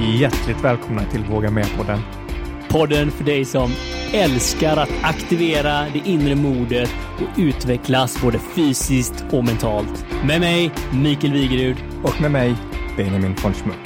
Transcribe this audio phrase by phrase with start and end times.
[0.00, 1.98] Hjärtligt välkomna till Våga Med-podden.
[2.68, 3.70] Podden för dig som
[4.12, 10.06] älskar att aktivera det inre modet och utvecklas både fysiskt och mentalt.
[10.26, 10.70] Med mig,
[11.02, 11.76] Mikael Wigerud.
[12.04, 12.54] Och med mig,
[12.96, 13.76] Benjamin von Schmuck.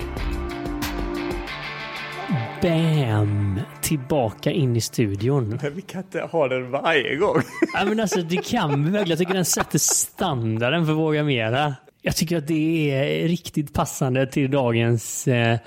[2.63, 3.61] Bam!
[3.81, 5.59] Tillbaka in i studion.
[5.75, 7.43] Vi kan inte ha den varje gång.
[7.75, 9.09] Ja, men alltså, det kan vi verkligen.
[9.09, 11.75] Jag tycker den sätter standarden för Våga Mera.
[12.03, 15.59] Jag tycker att det är riktigt passande till dagens eh,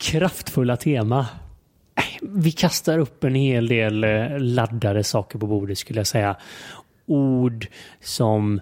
[0.00, 1.26] kraftfulla tema.
[2.22, 6.36] Vi kastar upp en hel del eh, laddade saker på bordet skulle jag säga.
[7.06, 7.66] Ord
[8.00, 8.60] som...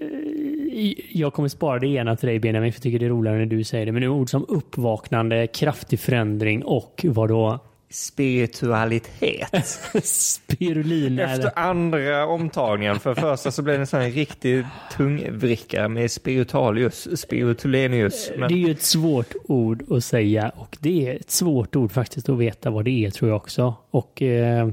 [0.00, 3.38] Eh, jag kommer spara det ena till dig Benjamin, för jag tycker det är roligare
[3.38, 3.92] när du säger det.
[3.92, 7.58] Men det är ord som uppvaknande, kraftig förändring och vad då?
[7.92, 9.80] Spiritualitet.
[10.04, 11.22] Spirulina.
[11.22, 14.64] eller- Efter andra omtagningen, för första så blev det en sån här riktig
[14.96, 18.30] tungvricka med spiritualius, spiritualenius.
[18.38, 21.92] Men Det är ju ett svårt ord att säga och det är ett svårt ord
[21.92, 23.74] faktiskt att veta vad det är tror jag också.
[23.90, 24.68] Och eh,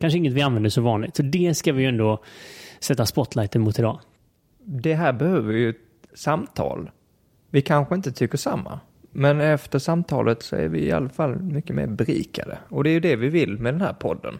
[0.00, 1.16] kanske inget vi använder så vanligt.
[1.16, 2.22] Så det ska vi ju ändå
[2.80, 4.00] sätta spotlighten mot idag.
[4.64, 5.76] det här behöver ju ett
[6.14, 6.90] samtal.
[7.50, 8.80] Vi kanske inte tycker samma.
[9.16, 12.58] Men efter samtalet så är vi i alla fall mycket mer berikade.
[12.68, 14.38] Och det är ju det vi vill med den här podden.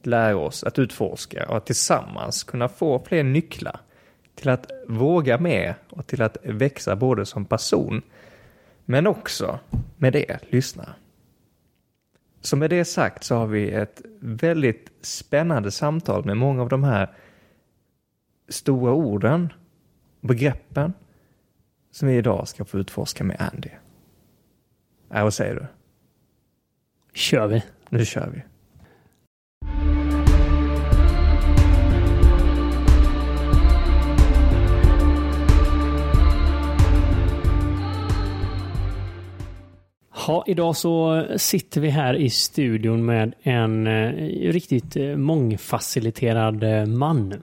[0.00, 3.80] Att lära oss att utforska och att tillsammans kunna få fler nycklar
[4.34, 8.02] till att våga mer och till att växa både som person
[8.84, 9.58] men också
[9.96, 10.94] med det lyssna.
[12.40, 16.84] Så med det sagt så har vi ett väldigt spännande samtal med många av de
[16.84, 17.10] här
[18.48, 19.52] stora orden,
[20.20, 20.92] begreppen
[21.90, 23.70] som vi idag ska få utforska med Andy.
[25.14, 25.66] Äh, vad säger du?
[27.14, 27.62] Kör vi.
[27.88, 28.42] Nu kör vi.
[40.26, 44.12] Ja, idag så sitter vi här i studion med en eh,
[44.52, 47.42] riktigt eh, mångfaciliterad eh, man.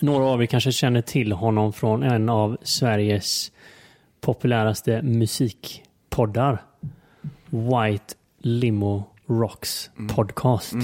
[0.00, 3.52] Några av er kanske känner till honom från en av Sveriges
[4.20, 5.02] populäraste
[6.14, 6.62] musikpoddar.
[7.50, 10.74] White Limo Rocks podcast.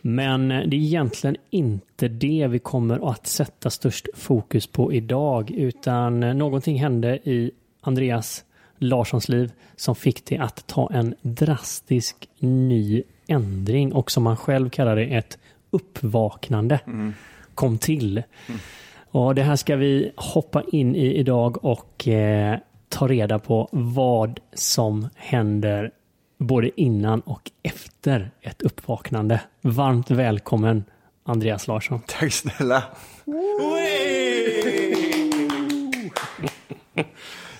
[0.00, 5.50] Men eh, det är egentligen inte det vi kommer att sätta störst fokus på idag,
[5.50, 8.44] utan eh, någonting hände i Andreas
[8.78, 14.70] Larssons liv som fick det att ta en drastisk ny ändring och som han själv
[14.70, 15.38] kallar det ett
[15.70, 16.80] uppvaknande
[17.54, 18.22] kom till.
[19.10, 22.58] Och det här ska vi hoppa in i idag och eh,
[22.96, 25.90] ta reda på vad som händer
[26.38, 29.40] både innan och efter ett uppvaknande.
[29.60, 30.84] Varmt välkommen
[31.24, 32.00] Andreas Larsson.
[32.06, 32.84] Tack snälla.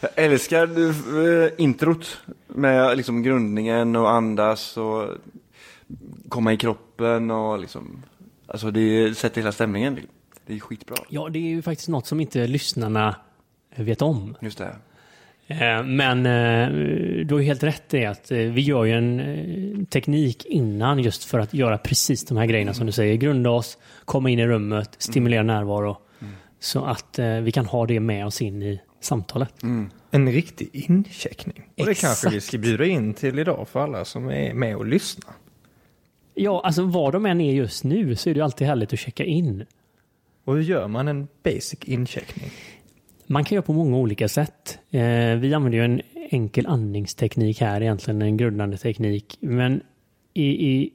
[0.01, 0.69] Jag älskar
[1.45, 5.09] eh, introt med liksom grundningen och andas och
[6.29, 8.03] komma i kroppen och liksom,
[8.47, 9.99] alltså det sätter hela stämningen.
[10.47, 10.97] Det är skitbra.
[11.09, 13.17] Ja, det är ju faktiskt något som inte lyssnarna
[13.75, 14.37] vet om.
[14.41, 14.77] Just det.
[15.47, 16.69] Eh, Men eh,
[17.27, 21.25] du har ju helt rätt i att eh, vi gör ju en teknik innan just
[21.25, 23.15] för att göra precis de här grejerna som du säger.
[23.17, 25.97] Grunda oss, komma in i rummet, stimulera närvaro.
[26.61, 29.63] Så att vi kan ha det med oss in i samtalet.
[30.11, 31.63] En riktig incheckning.
[31.79, 34.87] Och det kanske vi ska bjuda in till idag för alla som är med och
[34.87, 35.35] lyssnar.
[36.35, 38.99] Ja, alltså var de än är just nu så är det ju alltid härligt att
[38.99, 39.67] checka in.
[40.45, 42.51] Och hur gör man en basic incheckning?
[43.27, 44.79] Man kan göra på många olika sätt.
[44.91, 46.01] Eh, vi använder ju en
[46.31, 49.37] enkel andningsteknik här, egentligen en grundande teknik.
[49.41, 49.81] Men
[50.35, 50.91] i, i,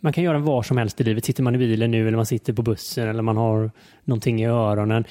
[0.00, 1.24] man kan göra den var som helst i livet.
[1.24, 3.70] Sitter man i bilen nu eller man sitter på bussen eller man har
[4.04, 5.04] någonting i öronen.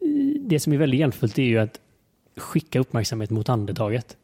[0.00, 1.80] Eh, det som är väldigt hjälpfullt är ju att
[2.36, 4.16] skicka uppmärksamhet mot andetaget.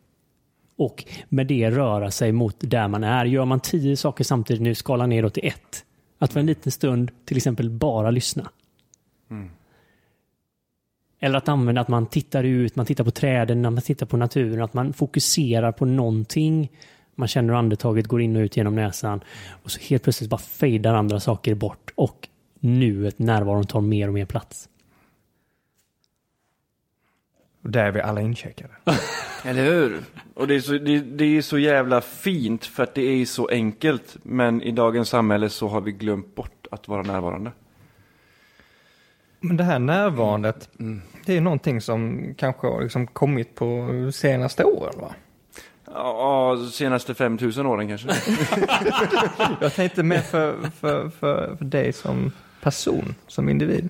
[0.77, 3.25] Och med det röra sig mot där man är.
[3.25, 5.85] Gör man tio saker samtidigt nu, skala ner till ett.
[6.19, 8.51] Att för en liten stund till exempel bara lyssna.
[9.31, 9.51] Mm.
[11.25, 14.63] Eller att använda att man tittar ut, man tittar på träden, man tittar på naturen,
[14.63, 16.71] att man fokuserar på någonting.
[17.15, 19.21] Man känner hur andetaget går in och ut genom näsan.
[19.63, 22.29] Och så helt plötsligt bara fejdar andra saker bort och
[22.61, 24.69] nuet, närvaron tar mer och mer plats.
[27.63, 28.75] Och där är vi alla incheckade.
[29.45, 30.01] Eller hur?
[30.35, 33.49] Och det är, så, det, det är så jävla fint för att det är så
[33.49, 34.17] enkelt.
[34.23, 37.53] Men i dagens samhälle så har vi glömt bort att vara närvarande.
[39.45, 40.69] Men det här närvarandet,
[41.27, 45.15] det är någonting som kanske har liksom kommit på senaste åren va?
[45.95, 48.09] Ja, senaste 5000 åren kanske.
[49.61, 53.89] Jag tänkte mer för, för, för, för dig som person, som individ.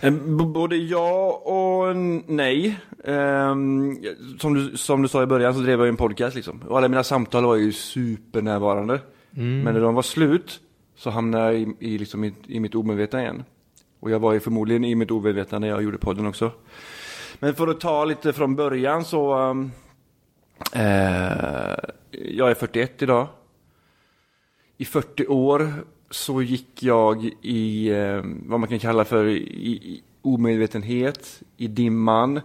[0.00, 0.12] Eh,
[0.54, 1.96] Både ja och
[2.26, 2.78] nej.
[3.04, 3.98] Ehm,
[4.40, 6.62] som, du, som du sa i början så drev jag en podcast liksom.
[6.68, 9.00] Och alla mina samtal var ju supernärvarande.
[9.30, 10.60] Men när de var slut
[10.96, 13.44] så hamnade jag i, i, liksom i, i mitt omedvetna igen.
[14.00, 16.52] Och jag var ju förmodligen i mitt omedvetna när jag gjorde podden också.
[17.38, 19.38] Men för att ta lite från början så...
[19.38, 19.72] Um,
[20.72, 21.76] eh,
[22.10, 23.26] jag är 41 idag.
[24.76, 25.72] I 40 år
[26.10, 32.40] så gick jag i eh, vad man kan kalla för i, i omedvetenhet, i dimman,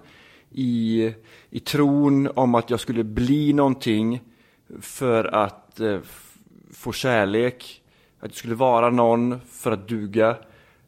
[0.52, 1.14] i,
[1.50, 4.22] i tron om att jag skulle bli någonting
[4.82, 6.00] för att eh,
[6.74, 7.82] få kärlek,
[8.20, 10.38] att jag skulle vara någon för att duga,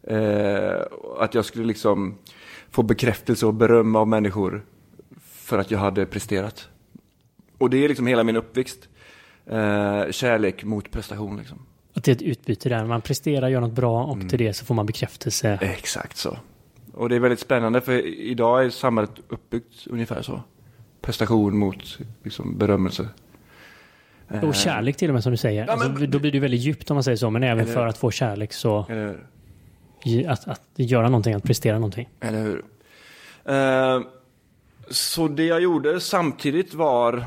[0.08, 0.82] eh,
[1.20, 2.18] att jag skulle liksom
[2.72, 4.66] få bekräftelse och beröm av människor
[5.22, 6.70] för att jag hade presterat.
[7.58, 8.90] Och det är liksom hela min uppväxt.
[9.46, 11.66] Eh, kärlek mot prestation liksom.
[11.94, 12.86] Att det är ett utbyte där.
[12.86, 14.30] Man presterar, gör något bra och Mm.
[14.30, 15.60] till det så får man bekräftelse.
[15.62, 16.38] Exakt så.
[16.94, 20.42] Och det är väldigt spännande för idag är samhället uppbyggt ungefär så.
[21.02, 23.08] Prestation mot liksom, berömmelse.
[24.44, 25.68] Och kärlek till och med som du säger.
[25.68, 27.30] Ja, men- alltså, då blir det väldigt djupt om man säger så.
[27.30, 29.18] Men även Eller- för att få kärlek så Eller,
[30.28, 32.10] att, att göra någonting, att prestera någonting.
[32.20, 32.66] eller hur?
[33.46, 34.02] Eh,
[34.90, 37.26] så det jag gjorde samtidigt var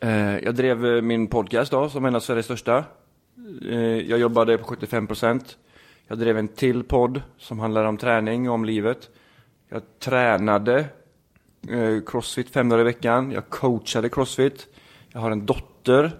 [0.00, 2.84] eh, Jag drev min podcast då, som en av Sveriges största.
[3.70, 5.58] Eh, jag jobbade på 75 procent.
[6.06, 9.10] Jag drev en till podd som handlar om träning och om livet.
[9.68, 10.84] Jag tränade
[11.68, 13.30] eh, crossfit fem dagar i veckan.
[13.32, 14.66] Jag coachade crossfit.
[15.12, 16.10] Jag har en dotter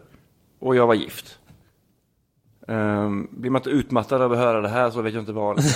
[0.58, 1.38] och jag var gift.
[2.69, 5.61] Um, blir man inte utmattad av att höra det här så vet jag inte vad.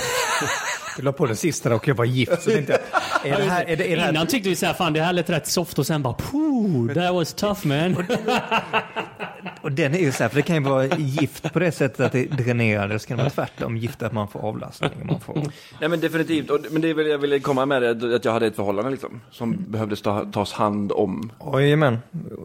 [0.97, 2.43] Du la på den sista och jag var gift.
[2.43, 2.81] Så tänkte
[3.23, 4.93] jag, är det här, är det, är det här Innan tyckte vi så här, fan
[4.93, 7.97] det här lät rätt soft och sen bara, pooh, that was tough man.
[9.63, 12.01] Och den är ju så här, för det kan ju vara gift på det sättet
[12.01, 12.99] att det är dränerande.
[12.99, 14.91] Så kan det vara tvärtom gift att man får avlastning.
[15.05, 15.35] Man får...
[15.81, 18.33] Nej men definitivt, och, men det är väl jag ville komma med det, att jag
[18.33, 19.21] hade ett förhållande liksom.
[19.31, 21.33] Som behövdes ta, tas hand om.
[21.53, 21.99] Jajamän.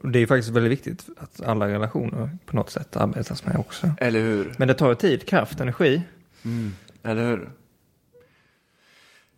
[0.03, 3.89] Det är ju faktiskt väldigt viktigt att alla relationer på något sätt arbetas med också.
[3.97, 4.53] Eller hur?
[4.57, 6.01] Men det tar ju tid, kraft, energi.
[7.03, 7.49] Eller hur?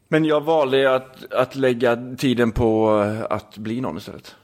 [0.08, 2.90] Men jag valde att, att lägga tiden på
[3.30, 4.36] att bli någon istället.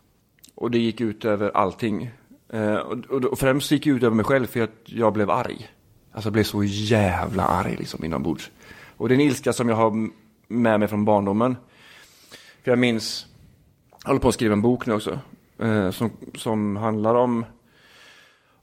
[0.55, 2.11] Och det gick ut över allting.
[2.49, 5.29] Eh, och, och, och främst gick jag ut över mig själv för att jag blev
[5.29, 5.69] arg.
[6.11, 8.51] Alltså jag blev så jävla arg liksom inombords.
[8.97, 10.09] Och det är en ilska som jag har
[10.47, 11.57] med mig från barndomen.
[12.63, 13.25] För jag minns,
[14.01, 15.19] jag håller på att skriva en bok nu också.
[15.59, 17.45] Eh, som, som handlar om,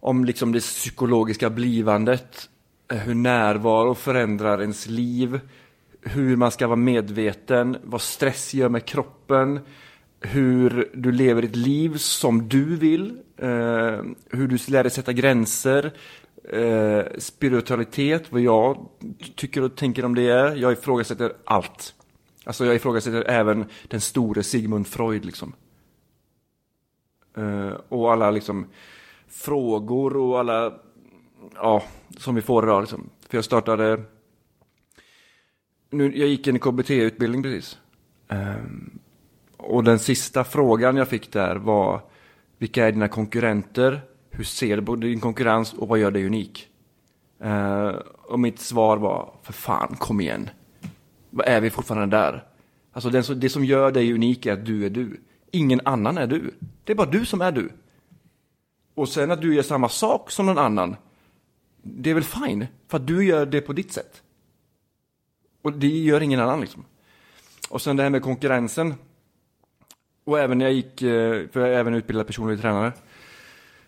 [0.01, 2.49] om liksom det psykologiska blivandet.
[2.93, 5.41] Eh, hur närvaro förändrar ens liv.
[6.01, 7.77] Hur man ska vara medveten.
[7.83, 9.61] Vad stress gör med kroppen.
[10.23, 13.19] Hur du lever ditt liv som du vill.
[13.37, 13.49] Eh,
[14.31, 15.93] hur du lär dig sätta gränser.
[16.45, 18.89] Eh, spiritualitet, vad jag
[19.37, 20.57] tycker och tänker om det är.
[20.57, 21.95] Jag ifrågasätter allt.
[22.45, 25.53] Alltså jag ifrågasätter även den store Sigmund Freud liksom.
[27.37, 28.67] Eh, och alla liksom
[29.29, 30.75] frågor och alla,
[31.55, 31.83] ja,
[32.17, 33.11] som vi får idag liksom.
[33.29, 34.03] För jag startade,
[35.91, 37.79] nu, jag gick en KBT-utbildning precis.
[38.29, 38.92] Ehm,
[39.63, 42.01] och den sista frågan jag fick där var,
[42.59, 44.01] vilka är dina konkurrenter?
[44.31, 46.69] Hur ser du på din konkurrens och vad gör dig unik?
[47.45, 47.89] Uh,
[48.23, 50.51] och mitt svar var, för fan, kom igen.
[51.31, 52.45] Vad är vi fortfarande där?
[52.93, 55.21] Alltså den som, det som gör dig unik är att du är du.
[55.51, 56.55] Ingen annan är du.
[56.85, 57.73] Det är bara du som är du.
[58.95, 60.97] Och sen att du gör samma sak som någon annan,
[61.83, 62.67] det är väl fine.
[62.89, 64.23] För att du gör det på ditt sätt.
[65.63, 66.85] Och det gör ingen annan liksom.
[67.71, 68.95] Och sen det här med konkurrensen.
[70.25, 72.93] Och även när jag gick, eh, för jag är även utbildad personlig tränare.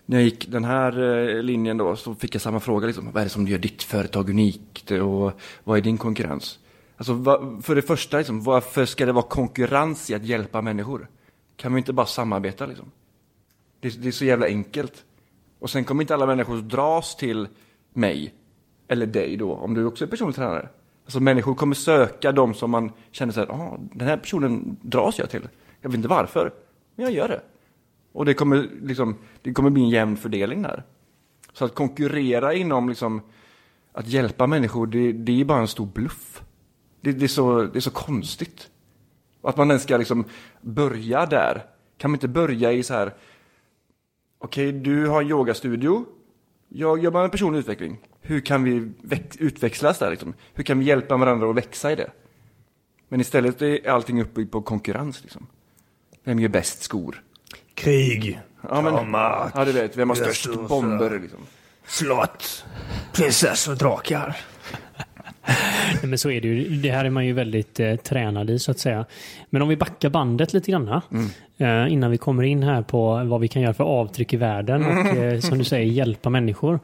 [0.07, 1.03] När jag gick den här
[1.37, 3.13] eh, linjen då så fick jag samma fråga liksom.
[3.13, 5.33] Vad är det som gör ditt företag unikt och
[5.65, 6.59] vad är din konkurrens?
[6.97, 7.15] Alltså
[7.63, 11.09] för det första liksom, varför ska det vara konkurrens i att hjälpa människor?
[11.57, 12.91] Kan vi inte bara samarbeta liksom?
[13.81, 15.05] Det, är- det är så jävla enkelt.
[15.59, 17.49] Och sen kommer inte alla människor dras till
[17.93, 18.35] mig,
[18.89, 20.69] eller dig då, om du också är personlig tränare.
[21.05, 25.19] Alltså människor kommer söka de som man känner så här, ah, den här personen dras
[25.19, 25.49] jag till.
[25.85, 26.53] Jag vet inte varför,
[26.95, 27.41] men jag gör det.
[28.13, 30.83] Och det kommer, liksom, det kommer bli en jämn fördelning där.
[31.53, 33.23] Så att konkurrera inom liksom,
[33.93, 36.43] att hjälpa människor, det, det är bara en stor bluff.
[37.01, 38.71] Det, det, är så, det är så konstigt.
[39.43, 40.25] Att man ens ska liksom
[40.61, 41.67] börja där.
[41.97, 43.15] Kan man inte börja i så här,
[44.39, 46.05] okej, du har en yogastudio,
[46.69, 47.99] jag jobbar med personlig utveckling.
[48.21, 50.35] Hur kan vi väx- utväxlas där liksom?
[50.55, 52.11] Hur kan vi hjälpa varandra att växa i det?
[53.09, 55.47] Men istället är allting uppbyggt på konkurrens liksom.
[56.25, 57.23] Vem gör bäst skor?
[57.75, 58.41] Krig,
[58.71, 59.53] Ja, men, Drama.
[59.55, 61.39] ja du vet, vem har störst bomber liksom?
[61.87, 62.65] slott,
[63.13, 64.37] prinsessor, drakar.
[65.47, 66.69] Nej, men så är det ju.
[66.77, 69.05] Det här är man ju väldigt eh, tränad i så att säga.
[69.51, 70.89] Men om vi backar bandet lite grann.
[71.59, 74.85] Eh, innan vi kommer in här på vad vi kan göra för avtryck i världen
[74.87, 76.81] och eh, som du säger hjälpa människor.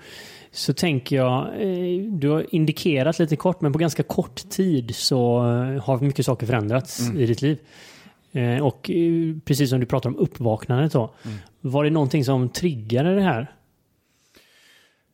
[0.53, 5.39] Så tänker jag, eh, du har indikerat lite kort, men på ganska kort tid så
[5.39, 7.59] eh, har mycket saker förändrats i ditt liv.
[8.33, 11.15] Eh, och eh, precis som du pratar om uppvaknandet då.
[11.61, 13.55] Var det någonting som triggade det här?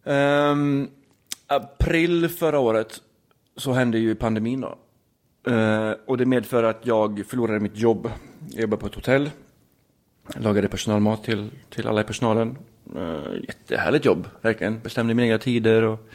[0.05, 0.89] Ehm,
[1.47, 3.03] april förra året
[3.57, 4.79] så hände ju pandemin då.
[5.53, 8.11] Eh, och det medför att jag förlorade mitt jobb.
[8.51, 9.31] Jag jobbade på ett hotell.
[10.37, 12.59] Lagade personalmat till, till alla i personalen.
[12.97, 14.81] Uh, jättehärligt jobb, verkligen.
[14.81, 16.09] Bestämde mina egna tider och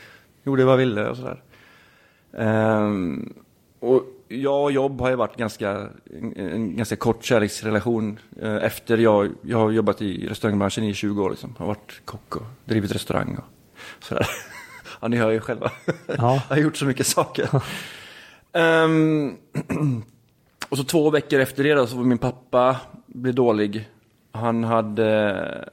[0.44, 1.42] gjorde vad jag ville och sådär.
[2.38, 3.34] Ehm,
[3.80, 8.98] och jag och jobb har ju varit ganska, en, en ganska kort kärleksrelation eh, efter
[8.98, 11.56] jag, jag har jobbat i restaurangbranschen i 20 år liksom.
[11.58, 13.44] Har varit kock och drivit restaurang och
[14.04, 14.28] sådär.
[15.02, 15.72] ja, ni hör ju själva.
[16.08, 16.44] Ja.
[16.50, 17.50] jag har gjort så mycket saker.
[18.54, 19.36] Ehm,
[20.70, 23.90] och så två veckor efter det då, så var min pappa blev dålig.
[24.32, 25.70] Han hade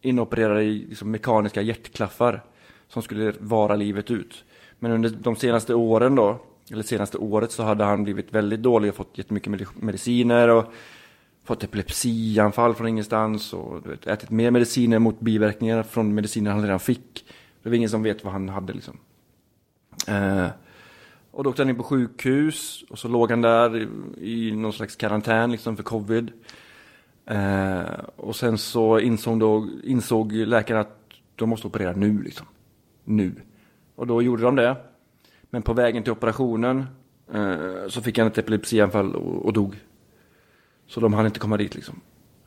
[0.00, 2.42] inopererade i liksom mekaniska hjärtklaffar
[2.88, 4.44] som skulle vara livet ut.
[4.78, 6.38] Men under de senaste åren då,
[6.70, 10.72] eller senaste året så hade han blivit väldigt dålig och fått jättemycket mediciner och
[11.44, 16.62] fått epilepsianfall från ingenstans och du vet, ätit mer mediciner mot biverkningar från mediciner han
[16.62, 17.26] redan fick.
[17.62, 18.98] Det var ingen som vet vad han hade liksom.
[20.08, 20.46] Eh,
[21.30, 23.88] och då åkte han in på sjukhus och så låg han där i,
[24.48, 26.32] i någon slags karantän liksom för covid.
[27.26, 27.82] Eh,
[28.16, 30.98] och sen så insåg, då, insåg läkaren att
[31.34, 32.46] de måste operera nu liksom.
[33.04, 33.32] Nu.
[33.94, 34.76] Och då gjorde de det.
[35.54, 36.84] Men på vägen till operationen
[37.32, 39.76] eh, så fick han ett epilepsianfall och, och dog.
[40.86, 42.00] Så de hann inte komma dit liksom.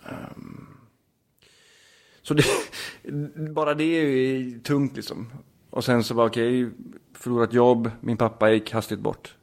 [0.09, 0.67] Um,
[2.21, 2.43] så det,
[3.53, 5.31] bara det är ju tungt liksom.
[5.69, 6.69] Och sen så var okej,
[7.13, 9.35] förlorat jobb, min pappa gick hastigt bort.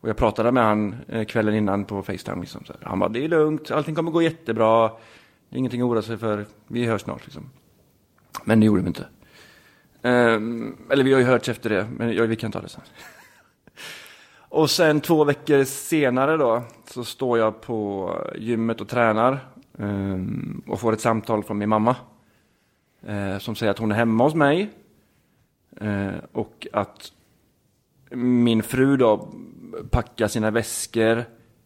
[0.00, 2.40] Och jag pratade med han eh, kvällen innan på Facetime.
[2.40, 2.80] Liksom, så här.
[2.84, 4.88] Han bara, det är lugnt, allting kommer gå jättebra.
[5.48, 7.24] Det är ingenting att oroa sig för, vi hörs snart.
[7.24, 7.50] Liksom.
[8.44, 9.06] Men det gjorde vi inte.
[10.02, 12.82] Ehm, eller vi har ju hörts efter det, men ja, vi kan ta det sen.
[14.36, 19.38] och sen två veckor senare då, så står jag på gymmet och tränar.
[19.76, 21.96] Um, och får ett samtal från min mamma.
[23.08, 24.70] Uh, som säger att hon är hemma hos mig.
[25.82, 27.12] Uh, och att
[28.10, 29.28] min fru då
[29.90, 31.24] packar sina väskor,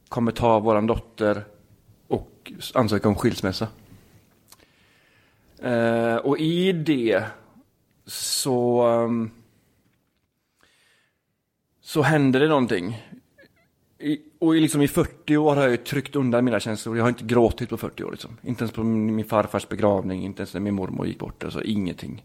[0.09, 1.45] kommer ta våran dotter
[2.09, 3.69] och ansöka om skilsmässa.
[5.64, 7.25] Uh, och i det
[8.07, 9.31] så, um,
[11.81, 13.03] så hände det någonting.
[13.99, 16.97] I, och i, liksom i 40 år har jag ju tryckt undan mina känslor.
[16.97, 18.11] Jag har inte gråtit på 40 år.
[18.11, 18.37] Liksom.
[18.43, 21.45] Inte ens på min, min farfars begravning, inte ens när min mormor gick bort.
[21.45, 22.25] Alltså ingenting.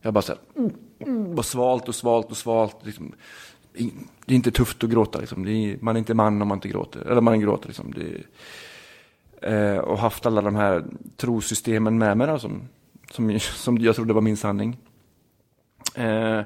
[0.00, 0.68] Jag bara så här,
[0.98, 2.76] mm, bara svalt och svalt och svalt.
[2.82, 3.12] Liksom.
[4.26, 5.18] Det är inte tufft att gråta.
[5.18, 5.44] Liksom.
[5.44, 7.00] Det är, man är inte man om man inte gråter.
[7.00, 7.68] Eller man gråter.
[7.68, 7.94] Liksom.
[7.96, 8.24] Det
[9.40, 10.84] är, eh, och haft alla de här
[11.16, 12.62] trosystemen med mig då, som,
[13.10, 14.76] som, som jag trodde var min sanning.
[15.98, 16.42] Eh,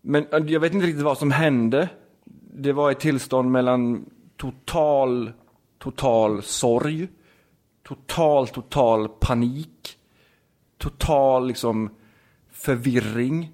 [0.00, 1.88] men eh, jag vet inte riktigt vad som hände.
[2.52, 5.32] Det var ett tillstånd mellan total,
[5.78, 7.08] total sorg,
[7.82, 9.98] total, total panik,
[10.78, 11.90] total liksom
[12.50, 13.52] förvirring.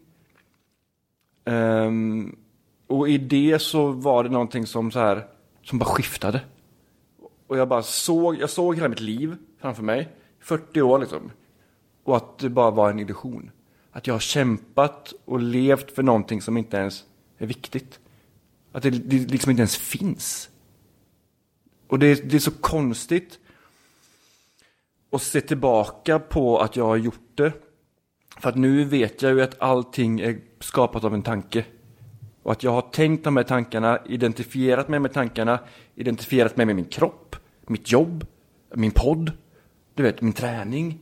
[1.45, 2.37] Ehm,
[2.87, 5.26] och i det så var det någonting som så här,
[5.62, 6.40] som bara skiftade.
[7.47, 10.09] Och jag bara såg, jag såg hela mitt liv framför mig,
[10.40, 11.30] 40 år liksom.
[12.04, 13.50] Och att det bara var en illusion.
[13.93, 17.05] Att jag har kämpat och levt för någonting som inte ens
[17.39, 17.99] är viktigt.
[18.73, 20.51] Att det, det liksom inte ens finns.
[21.87, 23.39] Och det, det är så konstigt
[25.11, 27.53] att se tillbaka på att jag har gjort det.
[28.41, 31.65] För att nu vet jag ju att allting är skapat av en tanke.
[32.43, 35.59] Och att jag har tänkt de här tankarna, identifierat mig med tankarna,
[35.95, 38.27] identifierat mig med min kropp, mitt jobb,
[38.75, 39.33] min podd,
[39.95, 40.99] du vet, min träning.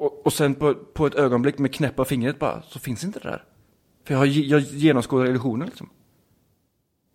[0.00, 3.28] Och, och sen på, på ett ögonblick med knäppa fingret bara, så finns inte det
[3.28, 3.44] där.
[4.04, 5.90] För jag, har, jag genomskådar illusionen liksom.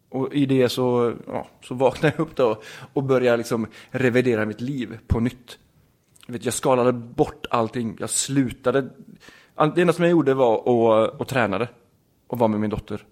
[0.09, 2.61] Och i det så, ja, så vaknar jag upp då
[2.93, 5.59] och börjar liksom revidera mitt liv på nytt.
[6.25, 8.81] Jag, vet, jag skalade bort allting, jag slutade.
[9.75, 11.69] Det enda som jag gjorde var att, och tränade
[12.27, 13.05] och vara med min dotter.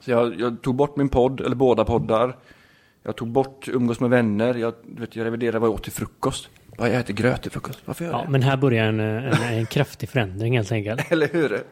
[0.00, 2.36] Så jag, jag tog bort min podd, eller båda poddar.
[3.08, 6.48] Jag tog bort umgås med vänner, jag, vet, jag reviderade vad jag åt till frukost.
[6.78, 8.30] Ja, Jag äter gröt till frukost, varför gör jag Ja, det?
[8.30, 11.00] men här börjar en, en, en kraftig förändring helt enkelt.
[11.12, 11.62] Eller hur?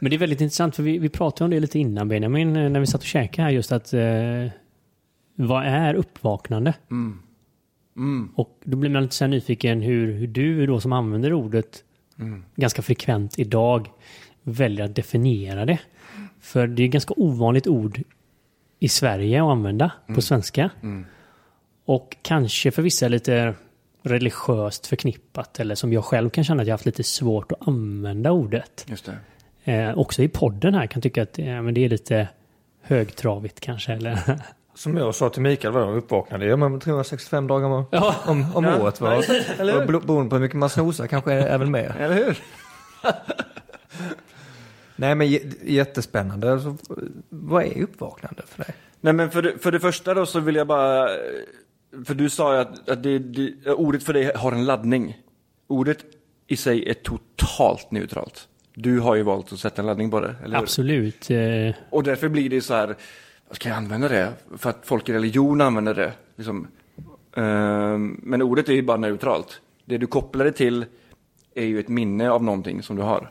[0.00, 2.80] Men det är väldigt intressant för vi, vi pratade om det lite innan Benjamin, när
[2.80, 4.50] vi satt och käkade här just att eh,
[5.34, 6.74] vad är uppvaknande?
[6.90, 7.21] Mm.
[8.34, 11.84] Och då blir man lite så nyfiken hur, hur du då som använder ordet
[12.18, 12.44] Mm.
[12.56, 13.90] ganska frekvent idag
[14.42, 15.78] väljer att definiera det.
[16.40, 18.02] För det är ett ganska ovanligt ord
[18.78, 20.70] i Sverige att använda på svenska.
[20.82, 21.06] Mm.
[21.84, 23.54] Och kanske för vissa lite
[24.02, 28.30] religiöst förknippat eller som jag själv kan känna att jag haft lite svårt att använda
[28.30, 28.86] ordet.
[28.88, 29.08] Just.
[29.64, 32.28] Eh, också i podden här kan jag tycka att eh, men det är lite
[32.82, 33.92] högtravigt kanske.
[33.92, 34.18] Eller?
[34.74, 36.46] Som jag sa till Mikael, vadå, uppvaknande?
[36.46, 38.14] Ja, men 365 dagar om, Ja.
[38.26, 38.82] om, om Ja.
[38.82, 39.00] året.
[39.00, 39.22] Va?
[39.58, 39.86] Eller hur?
[39.86, 41.92] Beroende på hur mycket man snosar kanske är även med.
[41.98, 42.38] Eller hur?
[44.96, 45.28] Nej, men
[45.64, 46.52] jättespännande.
[46.52, 46.76] Alltså,
[47.28, 48.74] vad är uppvaknande för dig?
[49.00, 51.08] Nej men för det, för det första då så vill jag bara,
[52.06, 55.18] för du sa ju att, att det, det, ordet för dig har en laddning.
[55.66, 55.98] Ordet
[56.46, 58.48] i sig är totalt neutralt.
[58.74, 60.62] Du har ju valt att sätta en laddning på det, eller hur?
[60.62, 61.30] Absolut.
[61.30, 62.96] Eh, Och därför blir det så här, vad
[63.52, 64.32] ska jag använda det?
[64.56, 66.12] För att folk i religion använder det.
[66.36, 66.68] Liksom.
[67.36, 69.60] Ehm, men ordet är ju bara neutralt.
[69.84, 70.84] Det du kopplar det till
[71.54, 73.30] är ju ett minne av någonting som du har.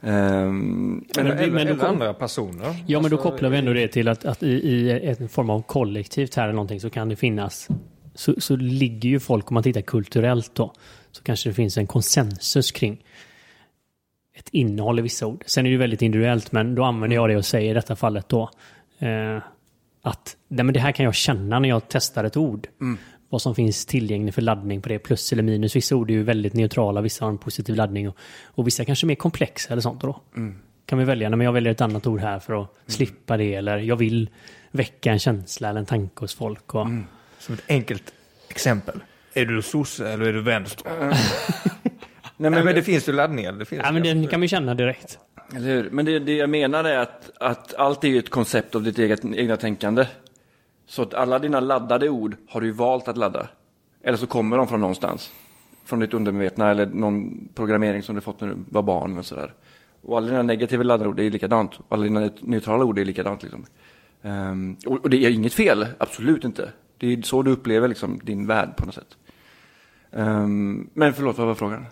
[0.00, 2.64] Ehm, men, Men- Eller, men eller andra personer.
[2.86, 5.50] Ja, men då Alltså, kopplar vi ändå det till att, att i, i en form
[5.50, 7.68] av kollektivt här eller någonting så kan det finnas
[8.14, 10.72] så, så ligger ju folk, om man tittar kulturellt då,
[11.10, 13.04] så kanske det finns en konsensus kring
[14.34, 15.42] ett innehåll i vissa ord.
[15.46, 17.96] Sen är det ju väldigt individuellt, men då använder jag det och säger i detta
[17.96, 18.50] fallet då
[18.98, 19.42] eh,
[20.02, 22.66] att nej, men det här kan jag känna när jag testar ett ord.
[23.28, 25.76] Vad som finns tillgängligt för laddning på det, plus eller minus.
[25.76, 29.04] Vissa ord är ju väldigt neutrala, vissa har en positiv laddning och, och vissa kanske
[29.04, 30.20] är mer komplexa eller sånt då
[30.88, 33.54] kan vi välja, nej, men jag väljer ett annat ord här för att slippa det
[33.54, 34.30] eller jag vill
[34.70, 36.74] väcka en känsla eller en tanke hos folk.
[36.74, 36.86] Och,
[37.38, 38.12] Som ett enkelt
[38.48, 39.00] exempel.
[39.34, 40.86] Är du sosse eller är du vänster?
[42.38, 43.52] nej, Nej, men det finns ju laddningar.
[43.52, 44.08] Det finns Ja, men det.
[44.14, 45.18] den kan man ju känna direkt.
[45.56, 45.90] Eller hur?
[45.90, 48.98] Men det, det jag menar är att, att allt är ju ett koncept av ditt
[48.98, 50.06] eget, egna tänkande.
[50.86, 53.48] Så att alla dina laddade ord har du ju valt att ladda.
[54.02, 55.32] Eller så kommer de från någonstans.
[55.84, 59.54] Från ditt undermedvetna eller någon programmering som du fått när du var barn och sådär.
[60.02, 61.74] Och alla dina negativa laddade ord är likadant.
[61.78, 63.42] Och alla dina neutrala ord är likadant.
[63.42, 63.64] Liksom.
[64.22, 66.72] Ehm, och, och det är inget fel, absolut inte.
[66.98, 69.16] Det är så du upplever liksom, din värld på något sätt.
[70.12, 71.86] Ehm, men förlåt, vad var frågan?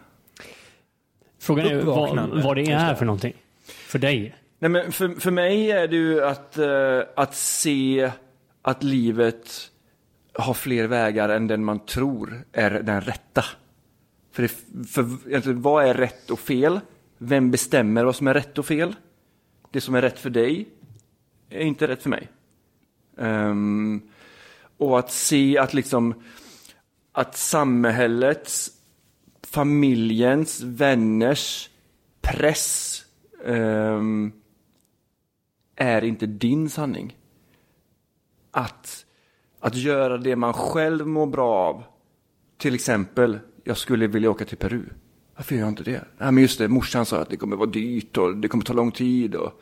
[1.46, 3.32] Frågan är vad, vad det är för någonting.
[3.64, 4.34] För dig.
[4.58, 8.10] Nej, men för, för mig är det ju att, eh, att se
[8.62, 9.70] att livet
[10.32, 13.44] har fler vägar än den man tror är den rätta.
[14.32, 14.48] För, det,
[14.88, 16.80] för vad är rätt och fel?
[17.18, 18.94] Vem bestämmer vad som är rätt och fel?
[19.70, 20.68] Det som är rätt för dig
[21.50, 22.28] är inte rätt för mig.
[23.18, 24.02] Ehm,
[24.76, 26.14] och att se att liksom
[27.12, 28.70] att samhällets,
[29.56, 31.70] familjens, vänners
[32.20, 33.02] press
[33.44, 34.32] um,
[35.76, 37.16] är inte din sanning.
[38.50, 39.06] Att,
[39.60, 41.82] att göra det man själv mår bra av.
[42.56, 44.82] Till exempel, jag skulle vilja åka till Peru.
[45.36, 46.04] Varför gör jag inte det?
[46.18, 48.72] Nej, men just det, morsan sa att det kommer vara dyrt och det kommer ta
[48.72, 49.34] lång tid.
[49.34, 49.60] Och,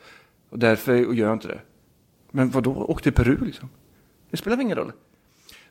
[0.49, 1.61] och därför gör jag inte det.
[2.31, 2.71] Men vad då?
[2.73, 3.69] åk till Peru liksom.
[4.29, 4.91] Det spelar väl ingen roll.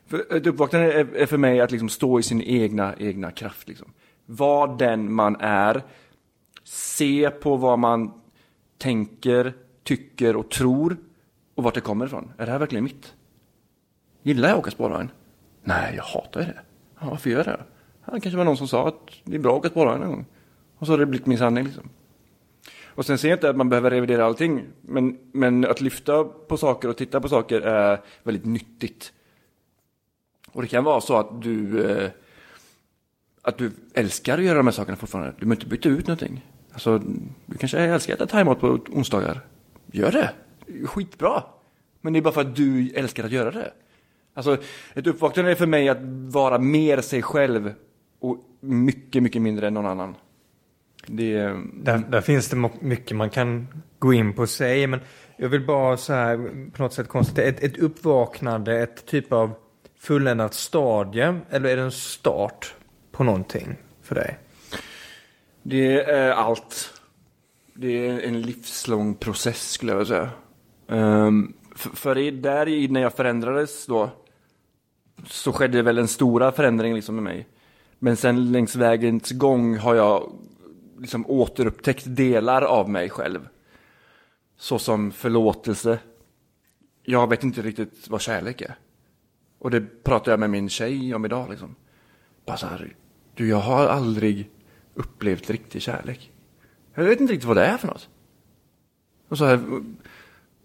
[0.07, 3.31] För eh, ett uppvaknande är, är för mig att liksom stå i sin egna, egna
[3.31, 3.67] kraft.
[3.67, 3.87] Liksom.
[4.25, 5.83] Var den man är.
[6.63, 8.13] Se på vad man
[8.77, 10.97] tänker, tycker och tror
[11.55, 12.31] och vart det kommer ifrån.
[12.37, 13.13] Är det här verkligen mitt?
[14.23, 15.09] Gillar jag att åka spårvagn?
[15.63, 16.59] Nej, jag hatar ju det.
[16.99, 17.63] Ja, varför gör jag det?
[18.05, 20.09] Ja, det kanske var någon som sa att det är bra att åka spårvagn en
[20.09, 20.25] gång.
[20.77, 21.89] Och så har det blivit min sanning liksom.
[22.95, 24.63] Och sen ser jag inte att man behöver revidera allting.
[24.81, 29.13] Men, men att lyfta på saker och titta på saker är väldigt nyttigt.
[30.51, 32.09] Och det kan vara så att du, eh,
[33.45, 35.31] att du älskar att göra de här sakerna fortfarande.
[35.31, 36.45] Du behöver inte byta ut någonting.
[36.73, 37.01] Alltså,
[37.45, 39.41] du kanske älskar att äta thaimat på onsdagar.
[39.91, 40.31] Gör det.
[40.85, 41.43] Skitbra.
[42.01, 43.71] Men det är bara för att du älskar att göra det.
[44.33, 44.57] Alltså,
[44.93, 45.97] ett uppvaknande är för mig att
[46.33, 47.73] vara mer sig själv
[48.19, 50.15] och mycket, mycket mindre än någon annan.
[51.07, 51.61] Det är...
[51.73, 53.67] Där, där finns det mycket man kan
[53.99, 54.99] gå in på och säga, men
[55.37, 56.37] jag vill bara så här
[56.73, 59.51] på något sätt konstatera, ett, ett uppvaknande, ett typ av
[59.99, 62.75] fulländat stadie, eller är det en start
[63.15, 64.37] på någonting för dig?
[65.63, 67.01] Det är allt.
[67.73, 70.29] Det är en livslång process skulle jag vilja säga.
[70.87, 74.09] Um, för, för där i, när jag förändrades då,
[75.27, 77.47] så skedde väl en stora förändring liksom med mig.
[77.99, 80.31] Men sen längs vägens gång har jag
[80.99, 83.47] liksom återupptäckt delar av mig själv.
[84.57, 85.99] Såsom förlåtelse.
[87.03, 88.75] Jag vet inte riktigt vad kärlek är.
[89.59, 91.75] Och det pratar jag med min tjej om idag liksom.
[92.45, 92.95] Bara så här,
[93.35, 94.49] du jag har aldrig
[94.93, 96.31] upplevt riktig kärlek.
[96.93, 98.09] Jag vet inte riktigt vad det är för något.
[99.29, 99.59] Och så här,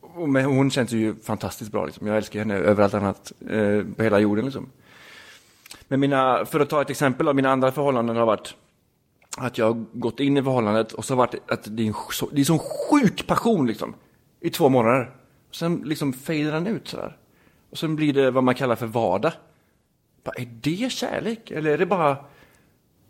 [0.01, 1.87] och med, hon känns ju fantastiskt bra.
[1.87, 2.07] Liksom.
[2.07, 4.45] Jag älskar henne överallt annat eh, på hela jorden.
[4.45, 4.71] Liksom.
[5.89, 8.55] Men mina, för att ta ett exempel av mina andra förhållanden har varit
[9.37, 11.95] att jag har gått in i förhållandet och så har varit att det är en
[12.11, 13.95] så, det är sån sjuk passion liksom.
[14.41, 15.11] I två månader.
[15.49, 17.17] Och sen liksom fejdar den ut sådär.
[17.71, 19.33] Och sen blir det vad man kallar för vardag.
[20.25, 21.51] Bara, är det kärlek?
[21.51, 22.17] Eller är det bara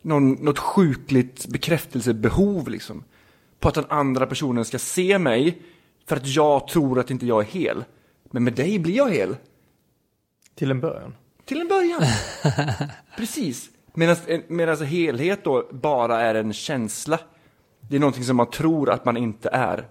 [0.02, 3.04] någon, något sjukligt bekräftelsebehov liksom?
[3.58, 5.62] På att den andra personen ska se mig
[6.06, 7.84] för att jag tror att inte jag är hel.
[8.30, 9.36] Men med dig blir jag hel.
[10.54, 11.14] Till en början.
[11.44, 12.02] Till en början.
[13.16, 13.70] Precis.
[13.94, 14.16] Medan,
[14.48, 17.20] medan helhet då bara är en känsla.
[17.80, 19.88] Det är någonting som man tror att man inte är.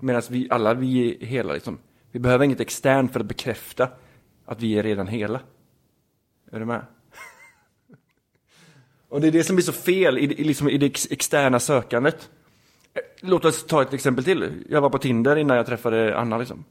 [0.00, 1.78] Medan vi alla vi är hela liksom.
[2.12, 3.88] Vi behöver inget externt för att bekräfta
[4.44, 5.40] att vi är redan hela.
[6.52, 6.84] Är du med?
[9.12, 11.60] Och det är det som blir så fel i, i, liksom, i det ex externa
[11.60, 12.30] sökandet.
[12.94, 14.64] Eh, låt oss ta ett exempel till.
[14.68, 16.64] Jag var på Tinder innan jag träffade Anna liksom.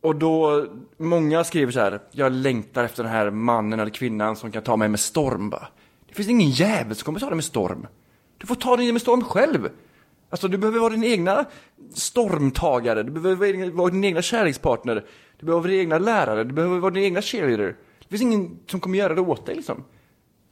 [0.00, 4.52] Och då, många skriver så här, jag längtar efter den här mannen eller kvinnan som
[4.52, 5.68] kan ta mig med storm bara.
[6.08, 7.86] Det finns ingen jävel som kommer ta dig med storm.
[8.38, 9.68] Du får ta dig med storm själv.
[10.30, 11.44] Alltså du behöver vara din egna
[11.94, 15.04] stormtagare, du behöver vara din egna kärlekspartner,
[15.38, 17.76] du behöver vara din egna lärare, du behöver vara din egna cheerleader.
[17.98, 19.84] Det finns ingen som kommer göra det åt dig liksom.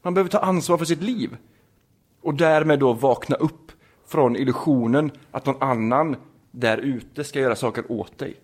[0.03, 1.37] Man behöver ta ansvar för sitt liv.
[2.23, 3.73] Och därmed då vakna upp
[4.09, 6.17] från illusionen att någon annan
[6.51, 8.35] där ute ska göra saker åt dig.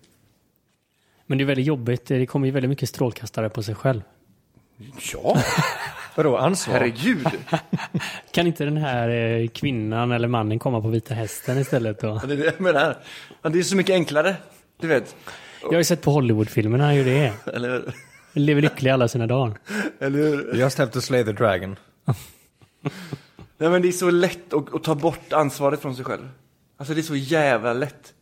[1.25, 2.05] Men det är väldigt jobbigt.
[2.05, 4.01] Det kommer ju väldigt mycket strålkastare på sig själv.
[5.13, 5.37] Ja,
[6.15, 6.73] Vadå ansvar?
[6.73, 7.27] herregud.
[8.31, 12.21] Kan inte den här eh, kvinnan eller mannen komma på vita hästen istället då?
[12.27, 12.97] Det är det jag menar.
[13.41, 14.35] Det är så mycket enklare.
[14.79, 15.15] Du vet.
[15.61, 17.33] Jag har ju sett på Hollywoodfilmerna hur det är.
[17.55, 17.93] Eller
[18.33, 19.59] Lever lycklig alla sina dagar.
[19.99, 20.53] Eller hur?
[20.53, 21.75] Just have to slay the dragon.
[23.57, 26.29] Nej men det är så lätt att, att ta bort ansvaret från sig själv.
[26.77, 28.13] Alltså det är så jävla lätt.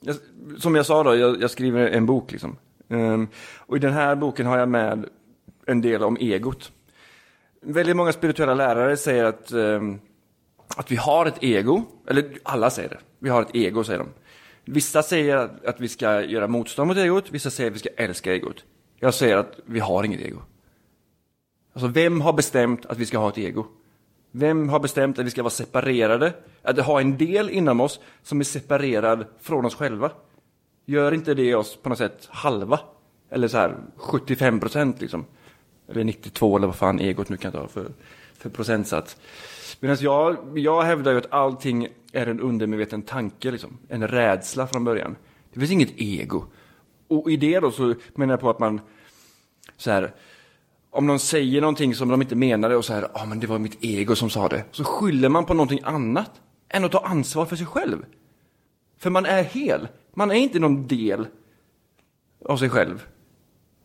[0.00, 0.16] Jag,
[0.58, 2.56] som jag sa då, jag, jag skriver en bok liksom.
[2.88, 3.28] Ehm,
[3.58, 5.08] och i den här boken har jag med
[5.66, 6.72] en del om egot.
[7.62, 9.98] Väldigt många spirituella lärare säger att, ehm,
[10.76, 12.98] att vi har ett ego, eller alla säger det.
[13.18, 14.08] Vi har ett ego, säger de.
[14.64, 17.88] Vissa säger att, att vi ska göra motstånd mot egot, vissa säger att vi ska
[17.96, 18.64] älska egot.
[18.98, 20.38] Jag säger att vi har inget ego.
[21.72, 23.66] Alltså vem har bestämt att vi ska ha ett ego?
[24.30, 26.32] Vem har bestämt att vi ska vara separerade?
[26.62, 30.10] Att ha en del inom oss som är separerad från oss själva?
[30.84, 32.80] Gör inte det oss på något sätt halva?
[33.30, 35.24] Eller så här 75 procent liksom?
[35.88, 37.92] Eller 92 eller vad fan egot nu kan ta för,
[38.38, 39.16] för procentsats.
[39.80, 43.78] Medan jag, jag hävdar ju att allting är en undermedveten tanke, liksom.
[43.88, 45.16] en rädsla från början.
[45.52, 46.44] Det finns inget ego.
[47.08, 48.80] Och i det då så menar jag på att man
[49.76, 50.14] så här,
[50.90, 53.46] om någon säger någonting som de inte menade och så här, ja ah, men det
[53.46, 54.64] var mitt ego som sa det.
[54.70, 56.30] Så skyller man på någonting annat
[56.68, 58.04] än att ta ansvar för sig själv.
[58.98, 59.88] För man är hel.
[60.14, 61.26] Man är inte någon del
[62.44, 63.06] av sig själv.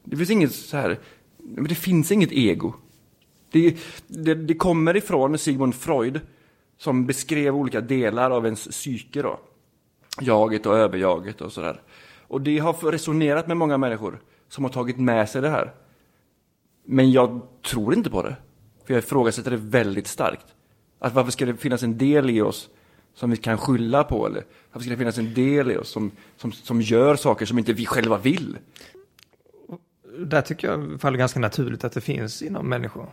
[0.03, 0.99] Det finns inget så här,
[1.37, 2.73] men det finns inget ego.
[3.51, 3.77] Det,
[4.07, 6.21] det, det kommer ifrån Sigmund Freud
[6.77, 9.39] som beskrev olika delar av ens psyke då.
[10.21, 11.81] Jaget och överjaget och sådär.
[12.29, 15.73] Och det har resonerat med många människor som har tagit med sig det här.
[16.85, 18.35] Men jag tror inte på det.
[18.85, 20.45] För jag ifrågasätter det väldigt starkt.
[20.99, 22.69] Att varför ska det finnas en del i oss
[23.13, 24.27] som vi kan skylla på?
[24.27, 27.59] Eller varför ska det finnas en del i oss som, som, som gör saker som
[27.59, 28.57] inte vi själva vill?
[30.17, 33.09] Där tycker jag faller ganska naturligt att det finns inom människor.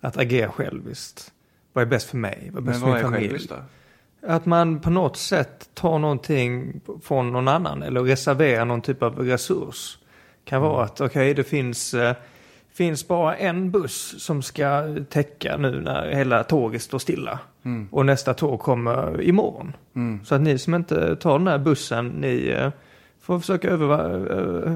[0.00, 1.32] Att agera själviskt.
[1.72, 2.50] Vad är bäst för mig?
[2.52, 3.28] Vad är bäst Men för min familj?
[3.28, 3.56] själviskt då?
[4.26, 9.18] Att man på något sätt tar någonting från någon annan eller reserverar någon typ av
[9.18, 9.98] resurs.
[10.44, 12.16] Kan vara att okej, det finns, eh,
[12.72, 17.38] finns bara en buss som ska täcka nu när hela tåget står stilla.
[17.90, 19.72] Och nästa tåg kommer imorgon.
[20.24, 22.70] Så att ni som inte tar den här bussen, ni eh,
[23.20, 23.90] får försöka över,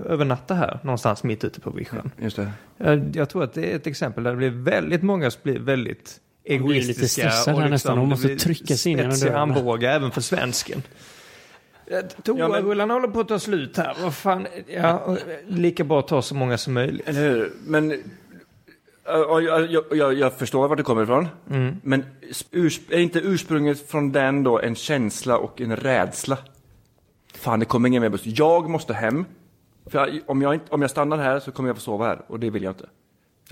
[0.07, 2.11] övernatta här någonstans mitt ute på vischan.
[2.19, 2.53] Just det.
[2.77, 5.59] Jag, jag tror att det är ett exempel där det blir väldigt många som blir
[5.59, 6.21] väldigt
[6.59, 7.03] blir lite egoistiska.
[7.23, 7.97] liksom stressade här nästan.
[7.97, 9.39] De det måste blir trycka sig in genom dörrarna.
[9.55, 10.83] armbågar även för svensken.
[11.91, 13.97] Ja, men- Toarullarna håller på att ta slut här.
[14.03, 17.09] Vad fan, ja, lika bra att ta så många som möjligt.
[17.09, 17.53] Eller hur?
[17.67, 18.03] Men
[19.05, 21.29] jag, jag, jag, jag förstår vart det kommer ifrån.
[21.83, 22.05] Men
[22.51, 26.39] urs, är inte ursprunget från den då en känsla och en rädsla?
[27.35, 28.23] Fan, det kommer ingen mer buss.
[28.27, 29.25] Jag måste hem.
[29.87, 32.23] För jag, om, jag inte, om jag stannar här så kommer jag få sova här
[32.27, 32.87] och det vill jag inte.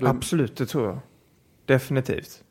[0.01, 0.99] Absolut, det tror jag.
[1.65, 2.43] Definitivt.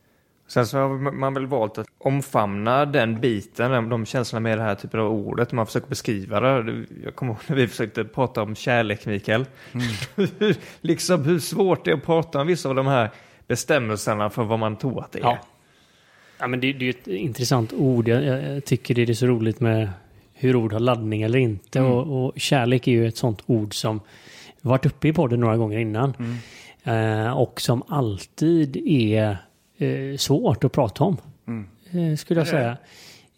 [0.49, 4.65] Sen så har man väl valt att omfamna den biten, de- de känslorna med det
[4.65, 5.53] här typen av ordet.
[5.53, 6.85] Man försöker beskriva det.
[7.05, 9.45] Jag kommer ihåg när vi försökte prata om kärlek, Mikael.
[10.81, 13.11] liksom hur svårt det är att prata om vissa av de här
[13.47, 15.23] bestämmelserna för vad man tror att det är.
[15.23, 15.39] Ja.
[16.39, 18.09] Ja, men det, det är ett intressant ord.
[18.09, 19.91] Jag, jag tycker det är så roligt med
[20.35, 21.79] hur ord har laddning eller inte.
[21.79, 21.93] Mm.
[21.93, 24.01] Och, och kärlek är ju ett sånt ord som
[24.61, 26.15] varit uppe i podden några gånger innan.
[26.19, 27.27] Mm.
[27.27, 29.37] Eh, och som alltid är
[29.79, 31.17] eh, svårt att prata om.
[31.47, 31.67] Mm.
[32.12, 32.77] Eh, skulle jag säga.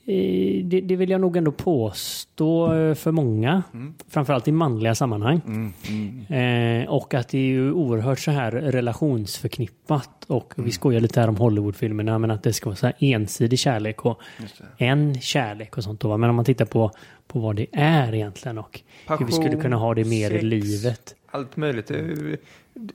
[0.06, 3.62] Eh, det, det vill jag nog ändå påstå eh, för många.
[3.74, 3.94] Mm.
[4.08, 5.40] Framförallt i manliga sammanhang.
[5.46, 5.72] Mm.
[5.88, 6.82] Mm.
[6.82, 10.24] Eh, och att det är ju oerhört så här relationsförknippat.
[10.26, 10.66] Och Mm.
[10.66, 14.04] vi skojar lite här om Hollywoodfilmerna, men att det ska vara så här ensidig kärlek
[14.04, 14.20] och
[14.78, 16.00] en kärlek och sånt.
[16.00, 16.16] Då.
[16.16, 16.90] Men om man tittar på,
[17.26, 18.80] på vad det är egentligen och
[19.18, 21.14] hur vi skulle kunna ha det mer i sex, livet.
[21.30, 21.90] Allt möjligt.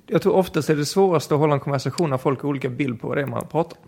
[0.07, 3.01] Jag tror oftast är det svåraste att hålla en konversation när folk har olika bild
[3.01, 3.87] på vad det är man pratar om.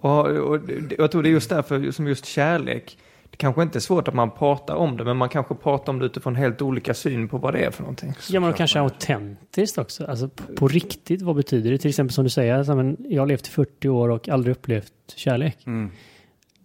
[0.00, 0.60] Och, och
[0.98, 2.98] jag tror det är just därför som just kärlek.
[3.30, 5.98] Det kanske inte är svårt att man pratar om det, men man kanske pratar om
[5.98, 8.12] det utifrån helt olika syn på vad det är för någonting.
[8.30, 10.06] Ja, men kanske autentiskt också.
[10.06, 11.78] Alltså på, på riktigt, vad betyder det?
[11.78, 14.56] Till exempel som du säger, alltså, men jag har levt i 40 år och aldrig
[14.56, 15.66] upplevt kärlek.
[15.66, 15.90] Mm.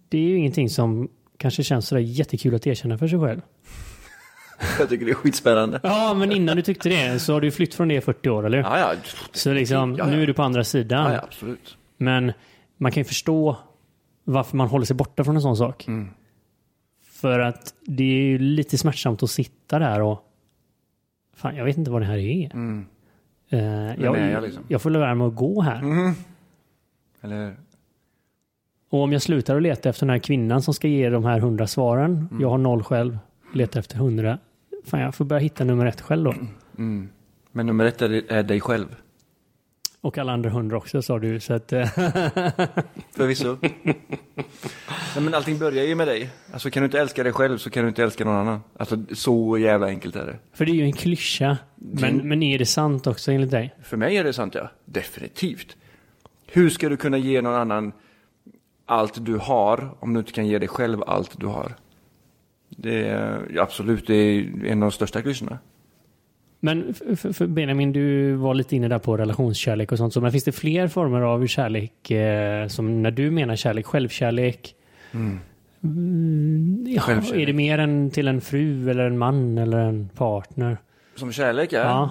[0.08, 3.40] Det är ju ingenting som kanske känns sådär jättekul att erkänna för sig själv.
[4.78, 5.80] Jag tycker det är skitspännande.
[5.82, 8.46] Ja, men innan du tyckte det så har du flytt från det i 40 år,
[8.46, 8.64] eller hur?
[8.64, 8.92] Ja, ja.
[9.32, 10.10] Så liksom, Ja, ja.
[10.10, 11.12] nu är du på andra sidan.
[11.12, 11.76] Ja, absolut.
[11.96, 12.32] Men
[12.76, 13.56] man kan ju förstå
[14.24, 15.86] varför man håller sig borta från en sån sak.
[15.88, 16.08] Mm.
[17.04, 20.22] För att det är ju lite smärtsamt att sitta där och...
[21.36, 22.50] Fan, jag vet inte vad det här är.
[22.54, 22.86] Mm.
[23.50, 23.60] Eh,
[24.04, 24.62] jag, är jag liksom?
[24.68, 25.78] jag får lära mig att gå här.
[25.78, 26.14] Mm.
[27.22, 27.56] Eller
[28.90, 31.38] Och om jag slutar att leta efter den här kvinnan som ska ge de här
[31.38, 32.28] hundra svaren.
[32.30, 32.40] Mm.
[32.40, 33.18] Jag har noll själv.
[33.56, 34.38] Letar efter hundra.
[34.84, 36.34] Fan, jag får börja hitta nummer ett själv då.
[36.78, 37.08] Mm.
[37.52, 38.96] Men nummer ett är, är dig själv.
[40.00, 41.40] Och alla andra hundra också sa du.
[41.40, 41.86] Så att, eh,
[43.16, 43.56] Förvisso.
[43.62, 46.30] Nej, men allting börjar ju med dig.
[46.52, 48.60] Alltså kan du inte älska dig själv så kan du inte älska någon annan.
[48.78, 50.38] Alltså så jävla enkelt är det.
[50.52, 51.58] för det är ju en klyscha.
[51.74, 53.74] Men, men är det sant också enligt dig?
[53.82, 54.70] För mig är det sant ja.
[54.84, 55.76] Definitivt.
[56.46, 57.92] Hur ska du kunna ge någon annan
[58.86, 61.72] allt du har om du inte kan ge dig själv allt du har?
[62.76, 65.58] Det är absolut, det är en av de största klyschorna.
[66.60, 70.12] Men f- f- för Benjamin, du var lite inne där på relationskärlek och sånt.
[70.12, 74.74] Så, men finns det fler former av kärlek eh, som när du menar kärlek, självkärlek?
[75.84, 77.42] Mm, ja, Självkärlek.
[77.42, 80.76] är det mer än till en fru eller en man eller en partner?
[81.14, 82.10] Som kärlek är Ja.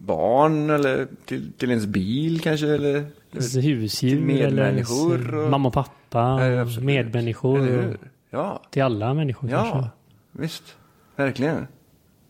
[0.00, 5.68] barn eller till, till ens bil kanske eller Alltså, husdjur Till medmänniskor eller och- mamma
[5.68, 7.96] och pappa, Ja, medmänniskor.
[8.34, 9.76] Ja, Till alla människor kanske.
[9.78, 9.90] ja,
[10.32, 10.76] visst.
[11.16, 11.66] Verkligen.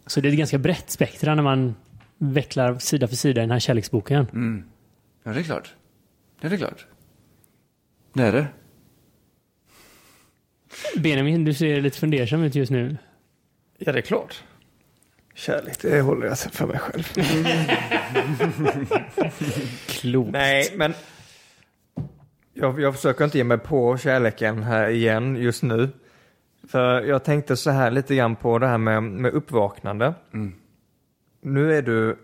[0.06, 1.74] Så det är ett ganska brett spektra när man
[2.18, 4.26] vecklar sida för sida i den här kärleksboken.
[4.32, 4.64] Mm.
[5.22, 5.74] Ja, det är klart.
[6.40, 6.86] Ja, det är klart.
[8.12, 8.46] Det är det.
[10.96, 12.96] Benjamin, du ser lite fundersam ut just nu.
[13.78, 14.42] Ja, det är klart.
[15.34, 17.02] Kärlek, det håller jag för mig själv.
[19.86, 20.30] Klokt.
[20.32, 20.94] Nej, men
[22.54, 25.88] jag, jag försöker inte ge mig på kärleken här igen just nu.
[26.68, 30.14] För jag tänkte så här lite grann på det här med, med uppvaknande.
[30.34, 30.52] Mm.
[31.40, 32.16] Nu är du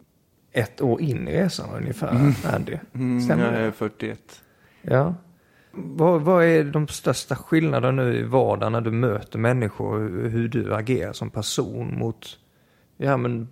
[0.52, 2.76] ett år in i resan ungefär, Andy.
[2.94, 4.42] Mm, jag är 41.
[4.82, 5.14] Ja.
[5.70, 10.74] Vad, vad är de största skillnaderna nu i vardagen när du möter människor, hur du
[10.74, 12.38] agerar som person mot,
[12.96, 13.48] ja men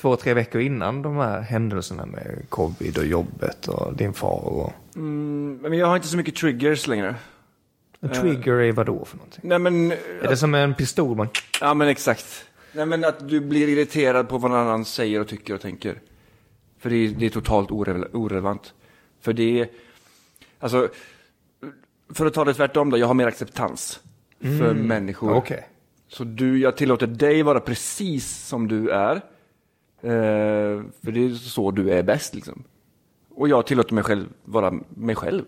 [0.00, 4.72] två, tre veckor innan de här händelserna med covid och jobbet och din far och...
[4.96, 7.14] Mm, men jag har inte så mycket triggers längre.
[8.00, 9.40] En trigger är vad då för någonting?
[9.44, 11.16] Nej men, Är det som en pistol?
[11.16, 11.28] Man...
[11.60, 12.44] ja men exakt.
[12.72, 16.00] Nej men att du blir irriterad på vad någon annan säger och tycker och tänker.
[16.78, 18.74] För det är, det är totalt orele- orelevant.
[19.20, 19.68] För det är,
[20.60, 20.88] alltså,
[22.14, 24.00] för att ta det tvärtom då, jag har mer acceptans
[24.40, 25.34] för människor.
[25.34, 25.68] Okej.
[26.08, 29.20] Så du, jag tillåter dig vara precis som du är.
[30.02, 30.10] Eh,
[31.02, 32.64] för det är så du är bäst liksom.
[33.34, 35.44] Och jag tillåter mig själv vara mig själv.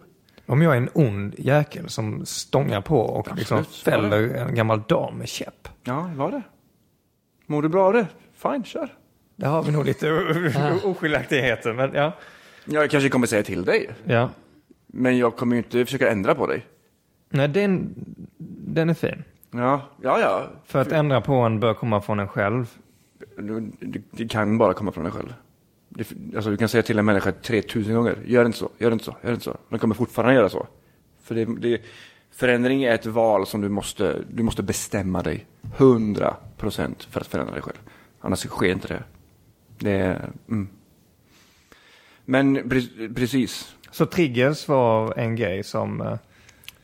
[0.47, 5.19] Om jag är en ond jäkel som stångar på och liksom fäller en gammal dam
[5.19, 5.69] med käpp.
[5.85, 6.43] Ja, var det.
[7.47, 8.07] Mår du bra av det?
[8.35, 8.95] Fine, kör.
[9.37, 10.13] Där har vi nog lite
[10.85, 12.13] oskiljaktigheter, men ja.
[12.65, 13.91] Jag kanske kommer säga till dig.
[14.05, 14.29] Ja.
[14.87, 16.67] Men jag kommer ju inte försöka ändra på dig.
[17.29, 17.95] Nej, den,
[18.67, 19.25] den är fin.
[19.51, 20.47] Ja, ja, ja.
[20.65, 22.79] För att ändra på en bör komma från en själv.
[24.11, 25.35] Det, kan bara komma från dig själv.
[25.89, 26.07] Det,
[26.37, 29.17] alltså, du kan säga till en människa 3000 gånger, gör inte så, gör inte så,
[29.23, 29.57] gör inte så.
[29.69, 30.67] Den kommer fortfarande göra så.
[31.23, 31.81] För det, det,
[32.31, 36.35] förändring är ett val som du måste, du måste bestämma dig 100%
[37.11, 37.79] för att förändra dig själv.
[38.21, 39.03] Annars sker inte det.
[39.79, 40.69] Det är, mm.
[42.25, 43.77] Men pre- precis.
[43.91, 46.01] Så triggers var en grej som...
[46.01, 46.17] eh,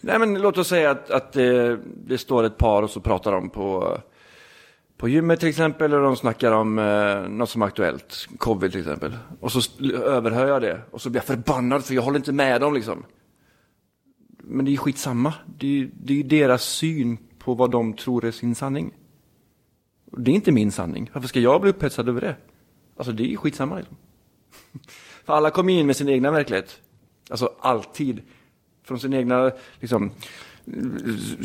[0.00, 3.32] Nej men låt oss säga att, att det, det står ett par och så pratar
[3.32, 3.98] de på,
[4.96, 5.94] på gymmet till exempel.
[5.94, 8.28] och de snackar om eh, något som är aktuellt.
[8.38, 9.16] Covid till exempel.
[9.40, 10.80] Och så överhör jag det.
[10.90, 13.04] Och så blir jag förbannad för jag håller inte med dem liksom.
[14.38, 15.34] Men det är ju skitsamma.
[15.58, 18.94] Det är ju det är deras syn på vad de tror är sin sanning.
[20.16, 21.10] Det är inte min sanning.
[21.12, 22.36] Varför ska jag bli upphetsad över det?
[22.96, 23.76] Alltså det är ju skitsamma.
[23.76, 23.96] Liksom.
[25.24, 26.80] För alla kommer in med sin egna verklighet.
[27.30, 28.22] Alltså alltid.
[28.84, 30.10] Från sin egna liksom,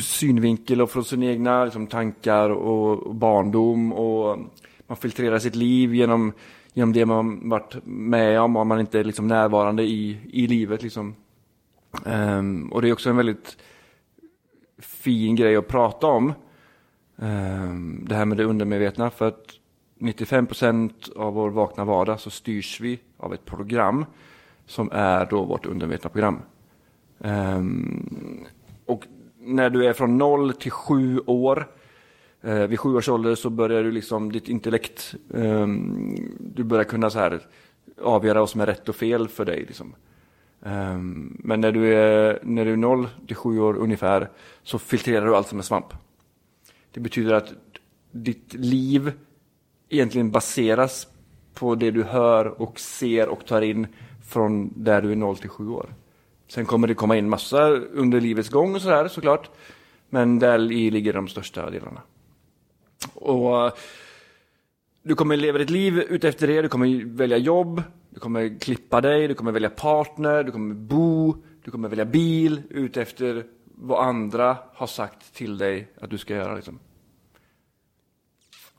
[0.01, 3.93] synvinkel och från sina egna liksom, tankar och barndom.
[3.93, 4.39] Och
[4.87, 6.33] man filtrerar sitt liv genom,
[6.73, 10.83] genom det man varit med om, om man inte är liksom, närvarande i, i livet.
[10.83, 11.15] Liksom.
[12.05, 13.57] Um, och det är också en väldigt
[14.79, 16.33] fin grej att prata om.
[17.15, 19.09] Um, det här med det undermedvetna.
[19.09, 19.45] För att
[19.99, 24.05] 95 procent av vår vakna vardag så styrs vi av ett program
[24.65, 26.39] som är då vårt undermedvetna program.
[27.17, 28.45] Um,
[28.91, 29.07] och
[29.39, 31.67] när du är från 0 till 7 år,
[32.41, 35.67] eh, vid 7 års ålder så börjar du liksom ditt intellekt, eh,
[36.39, 37.41] du börjar kunna så här
[38.01, 39.65] avgöra vad som är rätt och fel för dig.
[39.67, 39.95] Liksom.
[40.65, 40.97] Eh,
[41.39, 44.29] men när du, är, när du är 0 till 7 år ungefär
[44.63, 45.93] så filtrerar du allt som är svamp.
[46.91, 47.53] Det betyder att
[48.11, 49.11] ditt liv
[49.89, 51.07] egentligen baseras
[51.53, 53.87] på det du hör och ser och tar in
[54.27, 55.89] från där du är 0 till 7 år.
[56.51, 59.49] Sen kommer det komma in massa under livets gång och sådär såklart.
[60.09, 62.01] Men där i ligger de största delarna.
[63.13, 63.77] Och
[65.03, 69.27] du kommer leva ditt liv utefter det, du kommer välja jobb, du kommer klippa dig,
[69.27, 74.87] du kommer välja partner, du kommer bo, du kommer välja bil utefter vad andra har
[74.87, 76.55] sagt till dig att du ska göra.
[76.55, 76.79] Liksom.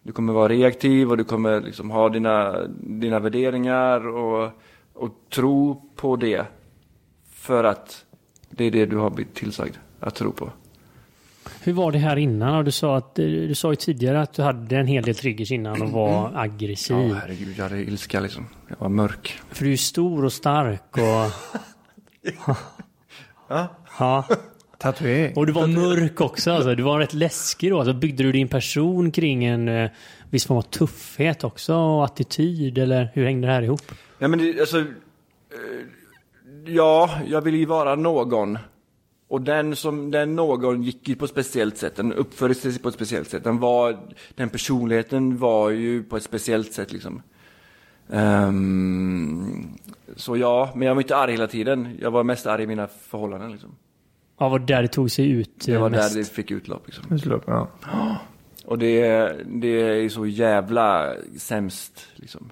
[0.02, 4.50] Du kommer vara reaktiv och du kommer liksom ha dina, dina värderingar och,
[4.92, 6.46] och tro på det.
[7.42, 8.04] För att
[8.50, 10.52] det är det du har blivit tillsagd att tro på.
[11.62, 12.64] Hur var det här innan?
[12.64, 15.82] Du sa, att, du sa ju tidigare att du hade en hel del triggers innan
[15.82, 16.40] och var Mm.
[16.40, 16.96] aggressiv.
[16.96, 18.46] Ja, herregud, jag hade ilska liksom.
[18.68, 19.40] Jag var mörk.
[19.50, 21.32] För du är stor och stark och...
[23.48, 23.68] Ja.
[23.98, 24.28] ja.
[24.78, 25.36] Tatuering.
[25.36, 26.50] Och du var mörk också.
[26.50, 26.74] Alltså.
[26.74, 27.78] Du var rätt läskig då.
[27.78, 29.90] Alltså, byggde du din person kring en eh,
[30.30, 32.78] viss form av tuffhet också och attityd?
[32.78, 33.92] Eller hur hängde det här ihop?
[34.18, 34.84] Nej men det, alltså, eh,
[36.66, 38.58] ja, jag ville ju vara någon.
[39.28, 42.88] Och den som, den någon gick ju på ett speciellt sätt, den uppförde sig på
[42.88, 43.44] ett speciellt sätt.
[43.44, 43.98] Den var,
[44.34, 47.22] den personligheten var ju på ett speciellt sätt liksom.
[48.10, 49.68] Ehm,
[50.16, 51.98] så ja, men jag var inte arg hela tiden.
[52.00, 53.70] Jag var mest arg i mina förhållanden liksom.
[54.38, 56.14] Ja, var det där det tog sig ut Det eh, var mest?
[56.14, 57.40] där det fick utlopp liksom.
[57.46, 57.68] Ja.
[58.64, 59.68] Och det, det
[60.04, 62.50] är så jävla sämst liksom.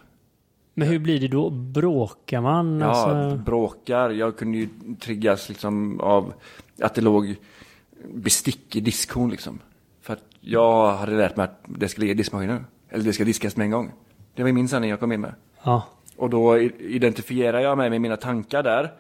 [0.81, 1.51] Men hur blir det då?
[1.51, 2.81] Bråkar man?
[2.81, 3.37] Ja, Alltså...
[3.45, 4.11] bråkar.
[4.11, 4.69] Jag kunde ju
[5.01, 6.33] triggas liksom av
[6.83, 7.35] att det låg
[8.14, 9.59] bestick i diskhon liksom.
[10.01, 12.66] För att jag hade lärt mig att det ska ligga i diskmaskinen.
[12.88, 13.93] Eller det ska diskas med en gång.
[14.35, 15.35] Det var min sanning jag kom in med.
[15.62, 15.83] Ja.
[16.16, 18.93] Och då i- identifierar jag mig med mina tankar där.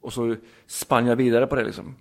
[0.00, 1.94] Och så spann jag vidare på det liksom.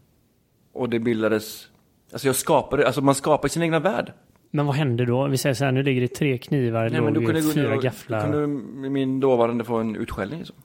[0.74, 1.68] Och det bildades,
[2.12, 4.14] alltså jag skapade, alltså man skapar sin egna värld.
[4.56, 5.28] Men vad hände då?
[5.28, 7.76] Vi säger så här, nu ligger det tre knivar, Nej, men då kunde, fyra då,
[7.76, 8.32] då gafflar.
[8.32, 10.56] kunde min dåvarande få en utskällning liksom.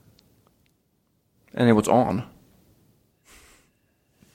[1.54, 2.20] And it was on.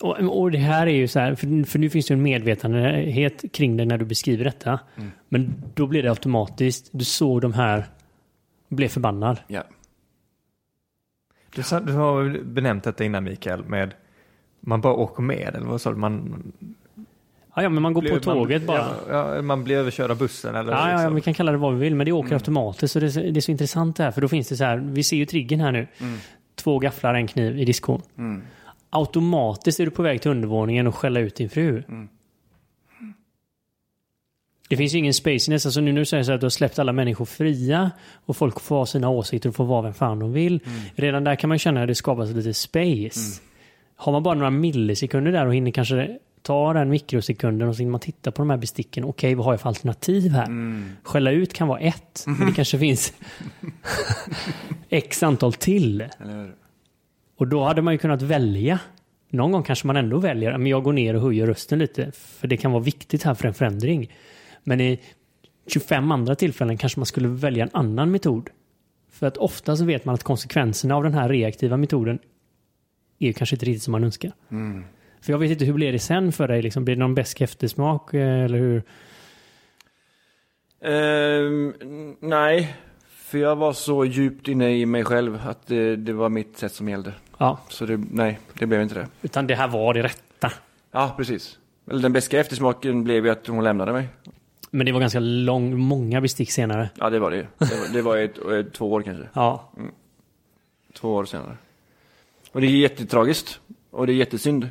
[0.01, 3.43] Och, och det här är ju så här, för, för nu finns det en medvetenhet
[3.51, 4.79] kring det när du beskriver detta.
[4.95, 5.11] Mm.
[5.29, 7.85] Men då blir det automatiskt, du såg de här,
[8.69, 9.39] blev förbannad.
[9.47, 9.63] Ja.
[11.55, 13.93] Du, sa, du har benämnt detta innan Mikael med
[14.59, 15.97] man bara åker med eller vad sa du?
[15.97, 16.43] Man,
[17.55, 18.95] Ja, ja, men man går på tåget man, bara.
[19.09, 21.15] Ja, ja, man blir överkörd av bussen eller Ja, ja, ja, liksom.
[21.15, 22.35] vi kan kalla det vad vi vill, men det åker Mm.
[22.37, 22.93] automatiskt.
[22.93, 24.63] Så det, är så- det är så intressant det här, för då finns det så
[24.63, 25.87] här, vi ser ju triggen här nu.
[25.99, 26.17] Mm.
[26.55, 28.01] Två gafflar, en kniv i diskon.
[28.17, 28.41] Mm.
[28.89, 31.83] Automatiskt är du på väg till undervåningen och skälla ut din fru.
[31.87, 32.07] Mm.
[34.69, 35.65] Det finns ju ingen spaciness.
[35.65, 37.91] Alltså nu när du säger så att du har släppt alla människor fria
[38.25, 40.59] och folk får ha sina åsikter och får vara vem fan de vill.
[40.65, 40.79] Mm.
[40.95, 43.41] Redan där kan man känna att det skapas lite space.
[43.95, 47.99] Har man bara några millisekunder där och hinner kanske ta den mikrosekunden och så man
[47.99, 49.03] titta på de här besticken.
[49.03, 50.45] Okej, vad har jag för alternativ här?
[50.45, 50.89] Mm.
[51.03, 53.13] Skälla ut kan vara ett, men det kanske finns
[54.89, 56.03] x antal till.
[57.37, 58.79] Och då hade man ju kunnat välja.
[59.29, 62.47] Någon gång kanske man ändå väljer, men jag går ner och höjer rösten lite, för
[62.47, 64.11] det kan vara viktigt här för en förändring.
[64.63, 64.99] Men i
[65.67, 68.49] 25 andra tillfällen kanske man skulle välja en annan metod.
[69.11, 72.19] För att ofta så vet man att konsekvenserna av den här reaktiva metoden
[73.19, 74.31] är kanske inte riktigt som man önskar.
[74.51, 74.83] Mm.
[75.23, 76.61] För jag vet inte, hur blir det sen för dig?
[76.61, 78.13] Liksom, blir det någon besk eftersmak?
[78.13, 78.83] eh, Eller hur?
[80.81, 82.75] N- nej,
[83.07, 86.73] för jag var så djupt inne i mig själv att det, det var mitt sätt
[86.73, 87.13] som gällde.
[87.37, 89.07] Ja, Så det, nej, det blev inte det.
[89.21, 90.51] utan det här var det rätta.
[90.91, 91.59] Ja, precis.
[91.91, 94.07] Eller den beska eftersmaken blev ju att hon lämnade mig.
[94.71, 96.89] Men det var ganska lång, många bestick senare.
[96.99, 97.45] Ja, det var det ju.
[97.57, 99.27] Det var, det var ett, ett, två år kanske.
[99.33, 99.71] Ja,
[100.93, 101.57] Två år senare.
[102.51, 103.59] Och det är jättetragiskt.
[103.91, 104.69] Och det är jättesynd.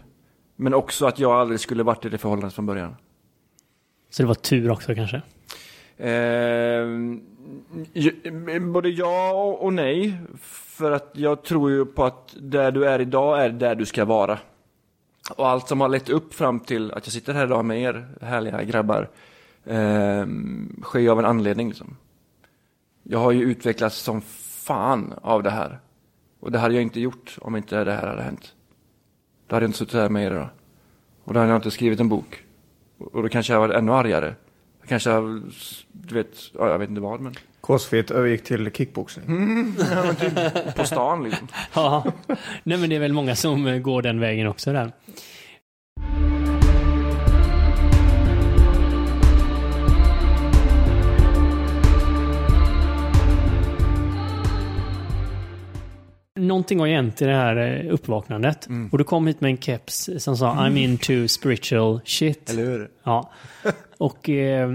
[0.62, 2.96] Men också att jag aldrig skulle varit i det förhållandet från början.
[4.10, 5.22] Så det var tur också kanske?
[5.96, 6.86] Eh,
[8.60, 10.18] både ja och nej.
[10.42, 14.04] För att jag tror ju på att där du är idag är där du ska
[14.04, 14.38] vara.
[15.36, 18.08] Och allt som har lett upp fram till att jag sitter här idag med er
[18.20, 19.08] härliga grabbar
[19.64, 20.26] eh,
[20.82, 21.68] sker ju av en anledning.
[21.68, 21.96] Liksom.
[23.02, 24.20] Jag har ju utvecklats som
[24.66, 25.80] fan av det här.
[26.40, 28.54] Och det hade jag inte gjort om inte det här hade hänt.
[29.53, 30.48] Då hade jag inte suttit här med er idag.
[31.24, 32.42] Och då hade jag inte skrivit en bok.
[32.98, 34.34] Och då kanske jag varit ännu argare.
[34.80, 35.11] Jag kanske,
[35.92, 37.34] du vet, ja, jag vet inte vad men.
[37.62, 39.24] Crossfit övergick till kickboxing.
[39.26, 41.48] Ja, men typ på stan liksom.
[41.74, 42.05] Ja,
[42.62, 44.92] nej men det är väl många som går den vägen också där.
[56.53, 58.68] Någonting har hänt i det här eh, uppvaknandet.
[58.92, 62.50] Och du kom hit med en keps som sa I'm into spiritual shit.
[62.50, 62.90] Eller hur?
[63.05, 63.32] Ja.
[63.98, 64.70] Och eh,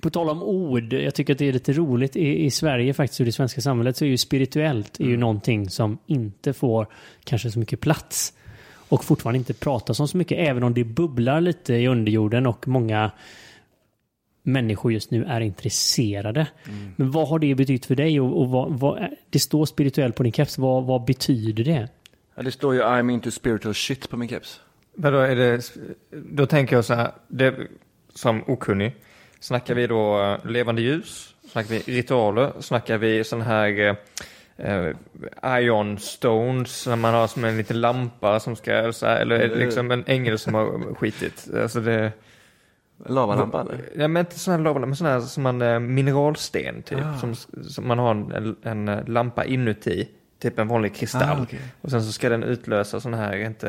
[0.00, 2.16] på tal om ord, jag tycker att det är lite roligt.
[2.16, 5.70] I, i Sverige faktiskt, i det svenska samhället, så är ju spirituellt är ju någonting
[5.70, 6.86] som inte får
[7.24, 8.32] kanske så mycket plats.
[8.88, 12.68] Och fortfarande inte pratas om så mycket, även om det bubblar lite i underjorden och
[12.68, 13.10] många
[14.42, 16.46] människor just nu är intresserade.
[16.96, 18.20] Men vad har det betytt för dig?
[18.20, 20.58] Och, och vad, vad, det står spirituellt på din keps.
[20.58, 21.88] Vad, vad betyder det?
[22.34, 24.60] Ja, det står ju I'm into spiritual shit på min keps.
[24.94, 25.72] Vadå är det,
[26.10, 27.54] då tänker jag så här, det,
[28.14, 28.94] som okunnig,
[29.40, 33.96] snackar vi då eh, levande ljus, snackar vi ritualer, snackar vi sån här
[34.56, 34.94] eh,
[35.46, 39.36] eh, ion stones, när man har som en liten lampa som ska, så här, eller
[39.36, 41.48] är det liksom en ängel som har skitit?
[41.54, 42.12] Alltså det,
[43.06, 43.78] Lavalampa eller?
[43.96, 47.18] ja men inte sån här lava, men sån här som man, eh, mineralsten typ, Ah.
[47.18, 50.08] som, som man har en, en eh, lampa inuti,
[50.42, 51.38] typ en vanlig kristall.
[51.38, 51.60] Ah, okej.
[51.80, 53.66] Och sen så ska den utlösa sån här, inte,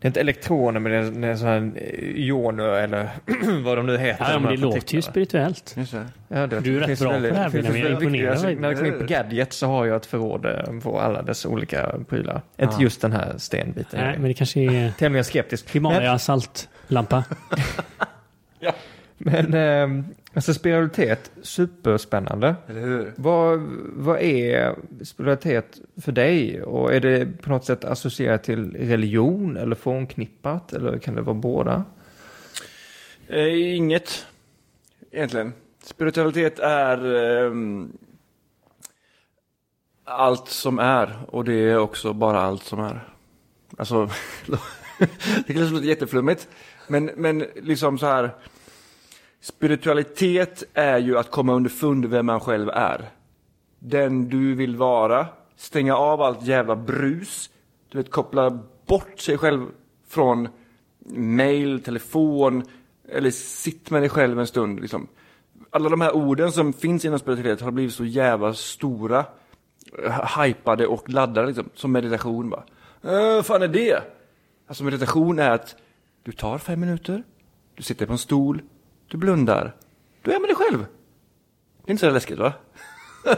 [0.00, 1.72] det är inte elektroner men det är, det är sån här
[2.16, 3.08] ioner eller
[3.64, 4.24] vad de nu heter.
[4.24, 5.74] Ja, de men det låter ju spirituellt.
[5.76, 6.06] Just det.
[6.28, 8.14] Ja, det, Du är rätt bra väldigt- på det här, Benjamin.
[8.22, 11.00] Jag alltså, När jag kommer in på gadgets så har jag ett förråd eh, på
[11.00, 12.40] alla dessa olika prylar.
[12.58, 12.80] Inte Ah.
[12.82, 14.00] just den här stenbiten.
[14.00, 15.74] Nej, men det kanske är Tämligen skeptisk.
[15.74, 16.18] Men,
[16.88, 17.24] Himalaya saltlampa.
[19.18, 22.54] men eh, alltså spiritualitet, superspännande.
[22.66, 23.12] Eller hur?
[23.16, 23.60] Vad,
[23.96, 24.74] vad är
[25.04, 26.62] spiritualitet för dig?
[26.62, 30.72] Och är det på något sätt associerat till religion eller förknippat?
[30.72, 31.84] Eller kan det vara båda?
[33.28, 34.26] Eh, inget,
[35.10, 35.52] egentligen.
[35.82, 37.92] Spiritualitet är ehm,
[40.04, 43.08] allt som är och det är också bara allt som är.
[43.78, 44.10] Alltså,
[45.46, 46.48] det kanske låter jätteflummigt,
[46.88, 48.30] men, men liksom så här.
[49.40, 53.10] Spiritualitet är ju att komma underfund vem man själv är.
[53.78, 55.26] Den du vill vara,
[55.56, 57.50] stänga av allt jävla brus,
[57.88, 59.66] du vet koppla bort sig själv
[60.08, 60.48] från
[61.14, 62.64] mail, telefon,
[63.08, 64.80] eller sitt med dig själv en stund.
[64.80, 65.08] Liksom.
[65.70, 69.24] Alla de här orden som finns inom spiritualitet har blivit så jävla stora,
[70.38, 72.50] hypade och laddade liksom, som meditation.
[72.50, 72.64] Bara.
[73.02, 74.02] Äh, vad fan är det?
[74.66, 75.76] Alltså meditation är att
[76.26, 77.22] du tar fem minuter,
[77.74, 78.62] du sitter på en stol,
[79.08, 79.74] du blundar,
[80.22, 80.78] du är med dig själv.
[81.84, 82.52] Det är inte så läskigt va?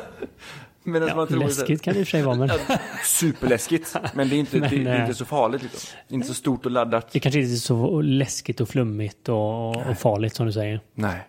[0.83, 2.51] Medan Ja, man tror läskigt kan det i och för sig vara, men
[3.05, 5.63] Superläskigt, men det är inte, Men, det, det är eh, inte så farligt.
[5.63, 5.99] Liksom.
[6.09, 7.13] Det är inte så stort och laddat.
[7.13, 10.81] det kanske inte är så läskigt och flummigt och, och farligt som du säger.
[10.95, 11.29] Nej.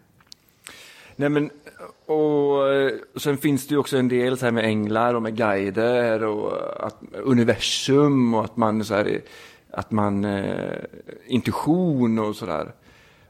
[1.15, 1.49] Nej men,
[2.05, 5.37] och eh, sen finns det ju också en del så här med änglar och med
[5.37, 9.21] guider och att, universum och att man så här,
[9.71, 10.83] att man, eh,
[11.27, 12.73] intuition och sådär.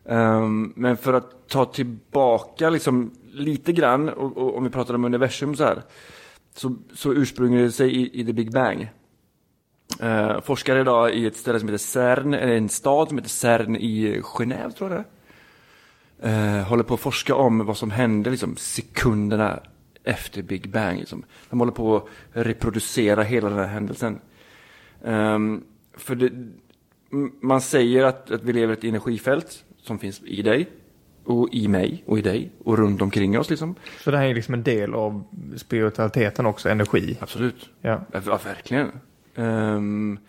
[0.04, 5.06] Um, men för att ta tillbaka liksom lite grann, och, och, om vi pratar om
[5.06, 5.82] universum så här,
[6.56, 8.90] så, så ursprungar det sig i, i the Big Bang.
[10.04, 13.76] Uh, forskare idag i ett ställe som heter CERN, eller en stad som heter CERN
[13.76, 15.06] i Genève tror jag det
[16.22, 19.60] är ehm, håller på att forska om vad som hände liksom, sekunderna
[20.04, 21.00] efter Big Bang.
[21.00, 21.24] Liksom.
[21.50, 24.20] De håller på att reproducera hela den här händelsen.
[25.02, 25.64] Um,
[25.98, 26.32] för det,
[27.42, 30.70] man säger att, att vi lever i ett energifält som finns i dig,
[31.30, 33.50] och i mig, och i dig, och runt omkring oss.
[33.50, 33.76] Liksom.
[34.04, 35.24] Så det här är liksom en del av
[35.58, 37.18] spiritualiteten också, energi.
[37.22, 37.70] Absolut.
[37.82, 38.02] Ja.
[38.12, 38.92] Ja, verkligen.
[39.36, 40.20] Ehm,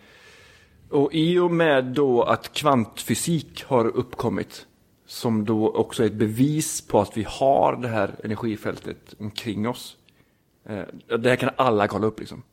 [0.89, 4.65] och i och med då att kvantfysik har uppkommit,
[5.05, 9.97] som då också är ett bevis på att vi har det här energifältet omkring oss.
[10.65, 12.43] Eh, det här kan alla kolla upp liksom.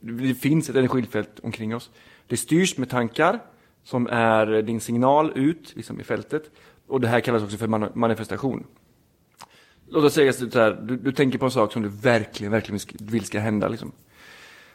[0.00, 1.90] Det finns ett energifält omkring oss.
[2.26, 3.38] Det styrs med tankar,
[3.84, 6.50] som är din signal ut liksom, i fältet.
[6.86, 8.64] Och det här kallas också för man- manifestation.
[9.88, 12.80] Låt oss säga så här, du, du tänker på en sak som du verkligen, verkligen
[13.00, 13.68] vill ska hända.
[13.68, 13.92] Liksom.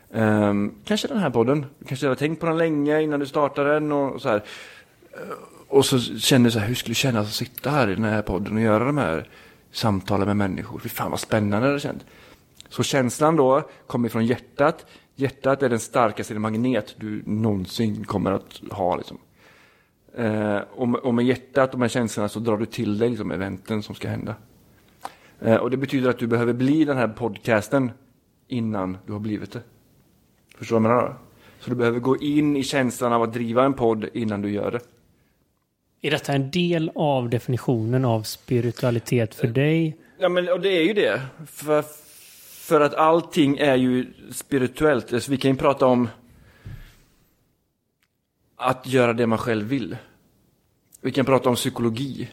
[0.10, 1.66] Um, kanske den här podden.
[1.80, 3.92] Du kanske har tänkt på den länge innan du startar den.
[3.92, 4.44] Och så här.
[5.12, 5.20] Eh,
[5.68, 8.04] och så känner du så här, hur skulle det kännas att sitta här i den
[8.04, 9.30] här podden och göra de här
[9.72, 10.80] samtalen med människor?
[10.80, 12.04] Fy fan vad spännande det känns.
[12.70, 14.86] Så känslan då kommer från hjärtat.
[15.22, 18.96] Hjärtat är den starkaste magnet du någonsin kommer att ha.
[18.96, 19.18] Liksom.
[20.16, 23.84] Eh, och, och med hjärtat och med känslorna så drar du till dig liksom, eventen
[23.84, 24.36] som ska hända.
[25.40, 27.92] Eh, och det betyder att du behöver bli den här podcasten
[28.48, 29.62] innan du har blivit det.
[30.58, 31.18] Förstår du vad jag menar?
[31.60, 34.72] Så du behöver gå in i känslan av att driva en podd innan du gör
[34.72, 34.80] det.
[36.02, 39.98] Är detta en del av definitionen av spiritualitet för dig?
[40.18, 41.22] Ja, men och det är ju det.
[41.48, 41.84] För,
[42.62, 45.14] för att allting är ju spirituellt.
[45.14, 46.10] Alltså, vi kan ju prata om
[48.56, 49.98] att göra det man själv vill.
[51.02, 52.30] Vi kan prata om psykologi.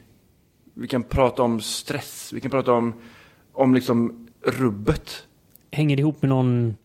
[0.75, 2.33] Vi kan prata om stress.
[2.35, 2.95] Vi kan prata om,
[3.53, 5.27] om liksom rubbet.
[5.71, 6.77] Hänger det ihop med någon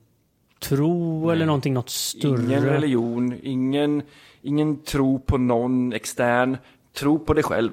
[0.60, 2.44] tro eller någonting, något större?
[2.44, 4.02] Ingen religion, ingen,
[4.42, 6.58] ingen tro på någon extern.
[6.94, 7.72] Tro på dig själv.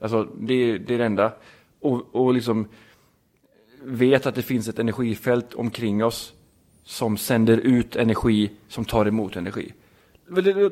[0.00, 1.32] Alltså, det, det är det enda.
[1.80, 2.68] Och, och liksom
[3.86, 6.32] vet att det finns ett energifält omkring oss
[6.84, 9.72] som sänder ut energi, som tar emot energi.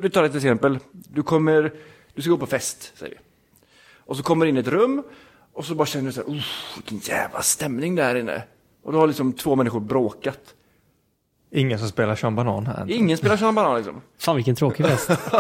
[0.01, 0.79] Du tar ett exempel.
[0.93, 1.73] Du, kommer,
[2.15, 3.21] du ska gå på fest, säger vi.
[3.99, 5.03] Och så kommer du in i ett rum
[5.53, 6.45] och så bara känner du så här,
[6.77, 8.43] vilken jävla stämning där inne.
[8.83, 10.55] Och då har liksom två människor bråkat.
[11.51, 12.91] Ingen som spelar Sean Banan här.
[12.91, 14.01] Ingen spelar Sean Banan liksom.
[14.19, 15.11] Fan vilken tråkig fest.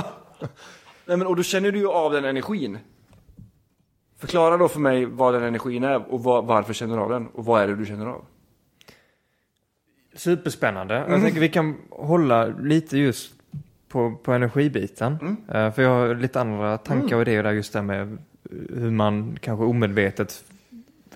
[1.07, 2.79] Nej, men, och då känner du ju av den energin.
[4.19, 7.27] Förklara då för mig vad den energin är och var, varför känner du av den
[7.27, 8.25] och vad är det du känner av?
[10.15, 11.05] Superspännande.
[11.09, 13.33] Jag tänker vi kan hålla lite just
[13.89, 15.19] på, på energibiten.
[15.21, 15.37] Mm.
[15.49, 18.19] Eh, för jag har lite andra tankar och idéer där just där med
[18.51, 20.45] hur man kanske omedvetet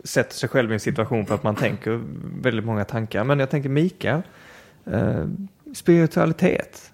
[0.04, 2.00] sätter sig själv i en situation för att man tänker
[2.42, 3.24] väldigt många tankar.
[3.24, 4.22] Men jag tänker Mikael,
[4.84, 5.26] eh,
[5.74, 6.92] spiritualitet,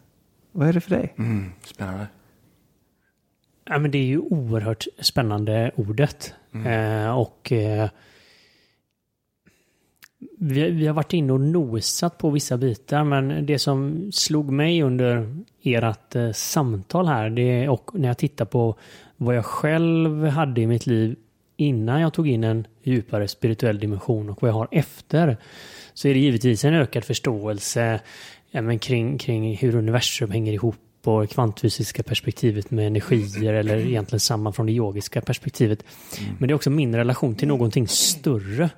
[0.53, 1.15] vad är det för dig?
[1.19, 2.07] Mm, spännande.
[3.65, 6.35] Ja, men det är ju oerhört spännande ordet.
[6.67, 7.89] Eh, och eh,
[10.39, 14.83] vi, vi har varit inne och nosat på vissa bitar, men det som slog mig
[14.83, 18.75] under ert eh, samtal här, det, och när jag tittar på
[19.17, 21.17] vad jag själv hade i mitt liv
[21.57, 25.37] innan jag tog in en djupare spirituell dimension och vad jag har efter,
[25.95, 28.01] så är det givetvis en ökad förståelse
[28.51, 30.77] ja, men kring, kring hur universum hänger ihop
[31.07, 35.85] och det kvantfysiska perspektivet med energier eller egentligen samma från det yogiska perspektivet.
[36.39, 38.71] Men det är också min relation till någonting större.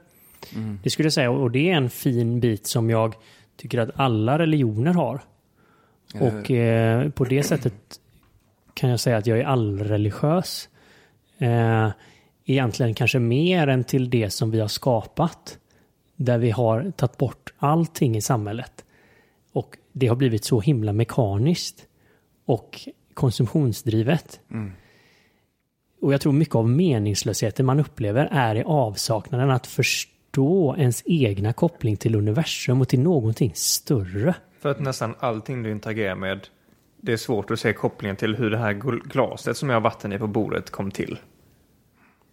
[0.83, 3.14] Det skulle jag säga och det är en fin bit som jag
[3.57, 5.20] tycker att alla religioner har.
[6.14, 7.74] Och eh, på det sättet
[8.74, 10.68] kan jag säga att jag är allreligiös.
[11.39, 11.89] Eh,
[12.45, 15.59] egentligen kanske mer än till det som vi har skapat.
[16.16, 18.85] Där vi har tagit bort allting i samhället.
[19.53, 21.87] Och det har blivit så himla mekaniskt
[22.47, 24.40] och konsumtionsdrivet.
[26.01, 31.53] Och jag tror mycket av meningslösheten man upplever är i avsaknaden att förstå ens egna
[31.53, 34.34] koppling till universum och till någonting större.
[34.61, 36.49] För att nästan allting du interagerar med,
[37.01, 39.80] det är svårt att se kopplingen till hur det här gl- glaset som jag har
[39.80, 41.18] vatten i på bordet kom till.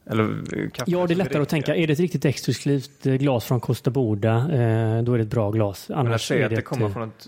[0.06, 3.46] Eller eh, Ja, det är lättare att tänka, är det ett riktigt exklusivt eh, glas
[3.46, 5.90] från Costa Boda, eh, då är det ett bra glas.
[5.90, 7.28] Men jag Annars är att det ett, kommer från ett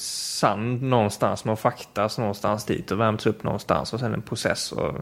[0.00, 4.72] sand någonstans som har någonstans dit och värmts upp någonstans och sen en process.
[4.72, 4.94] Och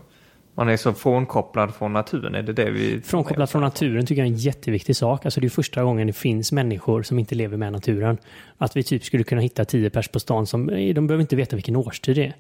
[0.55, 2.35] man är så frånkopplad från naturen.
[2.35, 3.01] Är det det vi...
[3.01, 5.25] Frånkopplat från naturen tycker jag är en jätteviktig sak.
[5.25, 8.18] Alltså det är första gången det finns människor som inte lever med naturen.
[8.59, 11.57] Att vi typ skulle kunna hitta tio pers på stan som, de behöver inte veta
[11.57, 12.35] vilken årstid det är.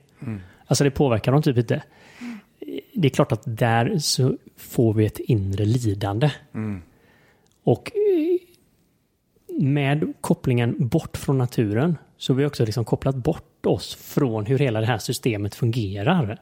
[0.66, 1.82] Alltså det påverkar dem typ inte.
[2.92, 6.30] Det är klart att där så får vi ett inre lidande.
[7.62, 8.38] Och eh,
[9.60, 14.58] med kopplingen bort från naturen så har vi också liksom kopplat bort oss från hur
[14.58, 16.38] hela det här systemet fungerar.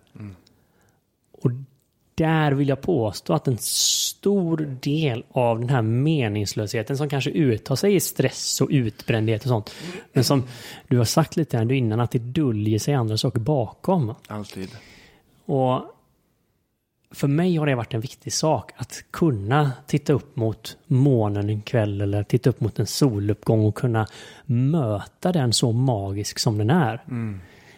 [1.32, 1.50] Och
[2.14, 7.76] där vill jag påstå att en stor del av den här meningslösheten som kanske uttar
[7.76, 9.74] sig i stress och utbrändhet och sånt.
[10.12, 10.42] Men som
[10.88, 14.14] du har sagt lite här innan att det döljer sig andra saker bakom.
[14.26, 14.68] Alltid.
[15.44, 15.82] Och
[17.10, 21.62] för mig har det varit en viktig sak att kunna titta upp mot månen en
[21.62, 24.06] kväll eller titta upp mot en soluppgång och kunna
[24.46, 27.00] möta den så magisk som den är.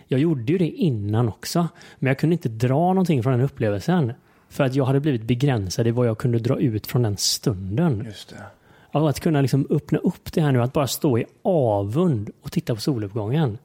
[0.08, 1.68] Jag gjorde ju det innan också,
[1.98, 4.12] men jag kunde inte dra någonting från den upplevelsen.
[4.48, 8.04] För att jag hade blivit begränsad i vad jag kunde dra ut från den stunden.
[8.04, 8.42] Just det.
[8.90, 12.52] Alltså att kunna liksom öppna upp det här nu, att bara stå i avund och
[12.52, 13.58] titta på soluppgången.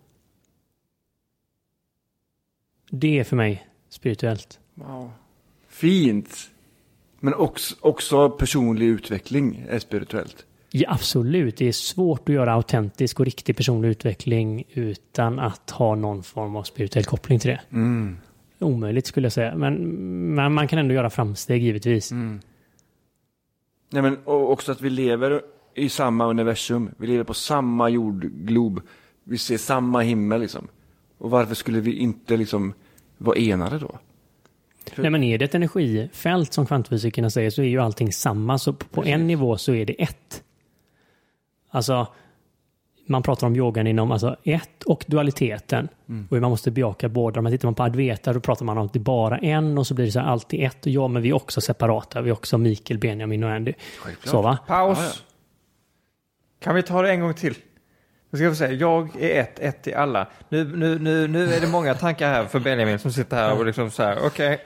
[2.90, 4.60] Det är för mig spirituellt.
[4.74, 5.12] Wow.
[5.78, 6.50] Fint.
[7.20, 10.46] Men också, också personlig utveckling är spirituellt.
[10.72, 11.58] Ja, absolut.
[11.58, 16.56] Det är svårt att göra autentisk och riktig personlig utveckling utan att ha någon form
[16.56, 17.62] av spirituell koppling till det.
[18.60, 19.56] omöjligt skulle jag säga.
[19.56, 19.74] Men,
[20.36, 22.12] men man kan ändå göra framsteg givetvis.
[22.12, 22.40] Mm.
[23.90, 25.42] Nej, men och också att vi lever
[25.76, 26.90] i samma universum.
[26.98, 28.82] Vi lever på samma jordglob.
[29.24, 30.68] Vi ser samma himmel liksom.
[31.18, 32.74] Och varför skulle vi inte liksom
[33.18, 34.00] vara enade då?
[34.96, 38.58] Nej, men är det ett energifält som kvantfysikerna säger så är ju allting samma.
[38.58, 39.14] Så på Precis.
[39.14, 40.44] en nivå så är det ett.
[41.70, 42.08] Alltså,
[43.08, 45.88] man pratar om yogan inom alltså ett och dualiteten.
[46.10, 46.28] Mm.
[46.32, 47.42] Och man måste bejaka båda.
[47.42, 49.88] Men tittar man på Advaita då pratar man om att det är bara en och
[49.88, 50.86] så blir det så här alltid ett.
[50.86, 52.22] Och ja, men vi är också separata.
[52.22, 53.74] Vi är också Mikael, Benjamin och Andy.
[54.00, 54.32] Självklart.
[54.32, 54.58] Så va?
[54.68, 54.98] Paus.
[55.00, 55.12] Ja, ja.
[56.60, 57.56] Kan vi ta det en gång till?
[58.30, 60.28] Nu ska vi säga, jag är ett, ett i alla.
[60.50, 63.66] Nu, nu, nu, nu är det många tankar här för Benjamin som sitter här och
[63.66, 64.60] liksom så här, okej.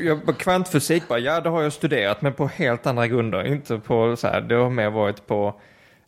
[0.00, 3.44] Jag- Kvantfysik bara, ja det har jag studerat men på helt andra grunder.
[3.46, 5.60] Inte på så här, det har mer varit på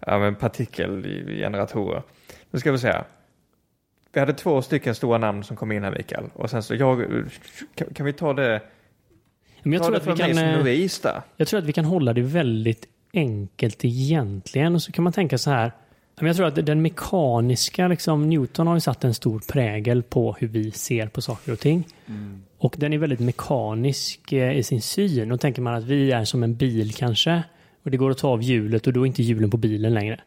[0.06, 2.02] ja, partikelgeneratorer.
[2.50, 3.04] Nu ska vi säga.
[4.12, 6.24] Vi hade två stycken stora namn som kom in här Mikael.
[6.34, 7.04] Och sen så jag,
[7.74, 8.62] kan, kan vi ta det,
[9.62, 11.22] Men jag ta tror, det att vi kan, eh, där?
[11.36, 14.74] jag tror att vi kan hålla det väldigt enkelt egentligen.
[14.74, 15.72] Och så kan man tänka så här.
[16.16, 20.32] Men Jag tror att den mekaniska, liksom, Newton har ju satt en stor prägel på
[20.32, 21.84] hur vi ser på saker och ting.
[22.58, 25.32] Och den är väldigt mekanisk eh, i sin syn.
[25.32, 27.42] Och tänker man att vi är som en bil kanske.
[27.82, 30.20] Och det går att ta av hjulet och då är inte hjulen på bilen längre.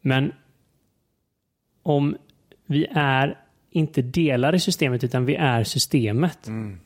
[0.00, 0.32] Men
[1.82, 2.16] om
[2.66, 3.38] vi är
[3.70, 6.46] inte delar i systemet utan vi är systemet.
[6.46, 6.78] Mm.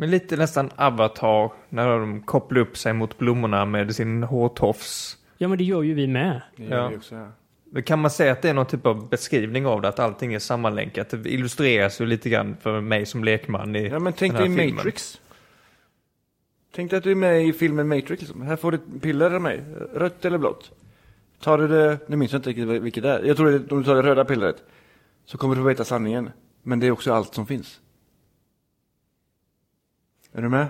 [0.00, 5.16] Men lite nästan Avatar när de kopplar upp sig mot blommorna med sin hårtofs.
[5.38, 6.42] Ja men det gör ju vi med.
[6.56, 6.88] Det Ja.
[6.88, 7.28] vi också, ja.
[7.70, 10.34] Men Kan man säga att det är någon typ av beskrivning av det, att allting
[10.34, 11.10] är sammanlänkat?
[11.10, 14.74] Det illustreras ju lite grann för mig som lekman i Ja, men tänk dig filmen.
[14.74, 15.20] Matrix.
[16.74, 18.20] Tänk dig att du är med i filmen Matrix.
[18.22, 18.42] Liksom.
[18.42, 19.64] Här får du ett piller av mig.
[19.94, 20.70] Rött eller blått.
[21.40, 23.22] Tar du det, nu minns jag inte riktigt vilket det är.
[23.22, 24.56] Jag tror är, om du tar det röda pillret.
[25.24, 26.30] Så kommer du få veta sanningen.
[26.62, 27.80] Men det är också allt som finns.
[30.38, 30.66] Är du med?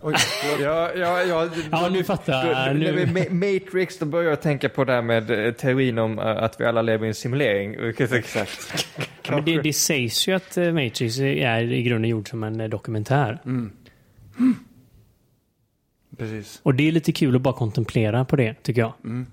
[0.00, 0.14] Oj,
[0.60, 1.48] Ja, ja, ja.
[1.70, 2.76] Ja, nu fattar jag.
[2.76, 5.98] Nu- När vi Ma- Matrix, då börjar jag tänka på det här med eh, teorin
[5.98, 7.74] om eh, att vi alla lever i en simulering.
[7.98, 8.86] Exakt.
[9.30, 13.42] Men det, det sägs ju att eh, Matrix är i grunden gjord som en dokumentär.
[13.44, 13.72] Mm.
[16.18, 16.60] Precis.
[16.62, 18.92] Och det är lite kul att bara kontemplera på det, tycker jag.
[19.04, 19.26] Mm.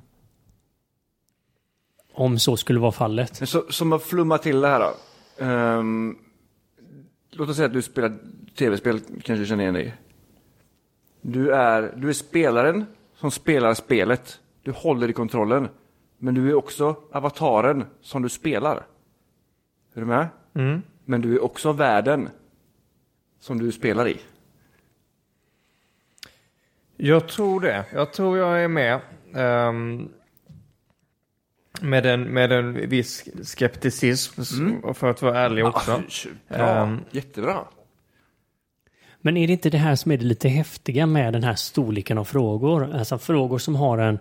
[2.13, 3.39] Om så skulle vara fallet.
[3.39, 4.95] Men så, som att flumma till det här då.
[5.45, 6.17] Ehm,
[7.31, 8.13] låt oss säga att du spelar
[8.55, 9.95] tv-spel, kanske känner igen dig.
[11.21, 12.85] Du är, du är spelaren
[13.15, 14.39] som spelar spelet.
[14.63, 15.67] Du håller i kontrollen.
[16.17, 18.75] Men du är också avataren som du spelar.
[19.93, 20.27] Är du med?
[20.53, 20.81] Mm.
[21.05, 22.29] Men du är också världen
[23.39, 24.17] som du spelar i.
[26.97, 27.85] Jag tror det.
[27.93, 28.99] Jag tror jag är med.
[29.35, 30.09] Ehm,
[31.81, 35.91] med, en, med en viss skepticism, och för att vara ärlig också.
[35.91, 36.01] Ah,
[36.57, 36.97] bra, Ehm.
[37.11, 37.65] jättebra.
[39.25, 42.17] Men är det inte det här som är det lite häftiga med den här storleken
[42.17, 42.95] av frågor?
[42.95, 44.19] Alltså frågor som har en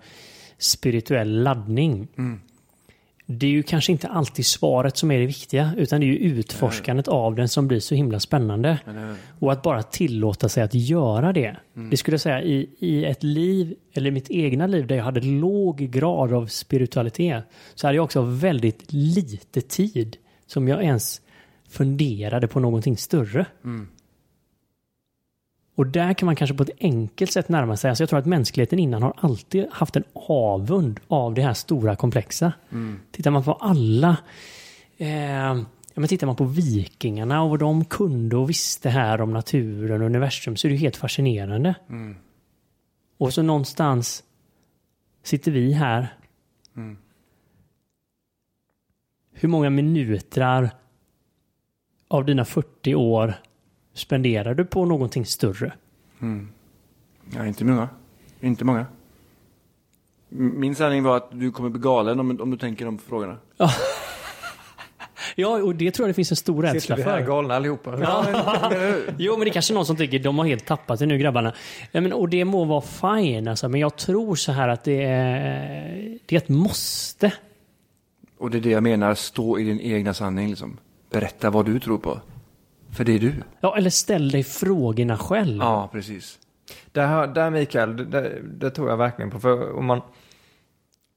[0.59, 2.09] spirituell laddning.
[3.27, 6.17] Det är ju kanske inte alltid svaret som är det viktiga, utan det är ju
[6.17, 8.79] utforskandet av den som blir så himla spännande.
[9.39, 11.57] Och att bara tillåta sig att göra det.
[11.91, 15.21] Det skulle jag säga i, i ett liv, eller mitt egna liv där jag hade
[15.21, 17.45] låg grad av spiritualitet,
[17.75, 21.21] så hade jag också väldigt lite tid som jag ens
[21.69, 23.47] funderade på någonting större.
[25.83, 27.89] Och där kan man kanske på ett enkelt sätt närma sig.
[27.89, 31.97] Alltså jag tror att mänskligheten innan har alltid haft en avund av det här stora
[31.97, 32.53] komplexa.
[33.11, 34.17] Tittar man på alla
[34.99, 35.65] eh, ja,
[35.95, 40.07] men tittar man på vikingarna och vad de kunde och visste här om naturen och
[40.07, 41.75] universum så är det helt fascinerande.
[43.19, 44.25] Och så någonstans
[45.23, 46.15] sitter vi här.
[49.33, 50.71] Hur många minuter
[52.09, 53.35] av dina 40 år
[53.95, 55.73] spenderar du på någonting större?
[57.35, 57.89] Ja, inte många.
[58.41, 58.87] Inte många.
[60.29, 63.37] Min sanning var att du kommer bli galen om, om du tänker de frågorna.
[65.35, 67.27] Ja, och det tror jag det finns en stor rädsla Sitter vi här för.
[67.27, 67.91] galna allihopa?
[69.19, 71.53] Jo, men det är kanske någon som tycker de har helt tappat det nu grabbarna.
[71.93, 75.03] Ja, men, och det må vara fine alltså, men jag tror så här att det
[75.03, 77.33] är, det är ett måste.
[78.39, 80.79] Och det är det jag menar, stå i din egna sanning liksom.
[81.11, 82.21] Berätta vad du tror på.
[82.93, 83.35] För det är du.
[83.61, 85.59] Ja, eller ställ dig frågorna själv.
[85.59, 86.39] Ja, precis.
[86.93, 89.41] Det här, där Mikael, det, det, tror jag verkligen på.
[89.41, 90.01] För om man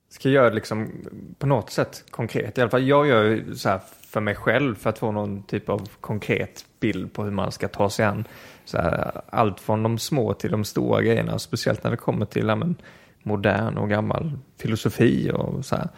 [0.09, 0.91] ska göra det liksom
[1.39, 2.57] på något sätt konkret.
[2.57, 5.69] I alla fall jag gör så här för mig själv för att få någon typ
[5.69, 8.28] av konkret bild på hur man ska ta sig an.
[8.65, 11.39] Så här, allt från de små till de stora grejerna.
[11.39, 12.76] Speciellt när det kommer till ja, men,
[13.23, 15.89] modern och gammal filosofi och så här.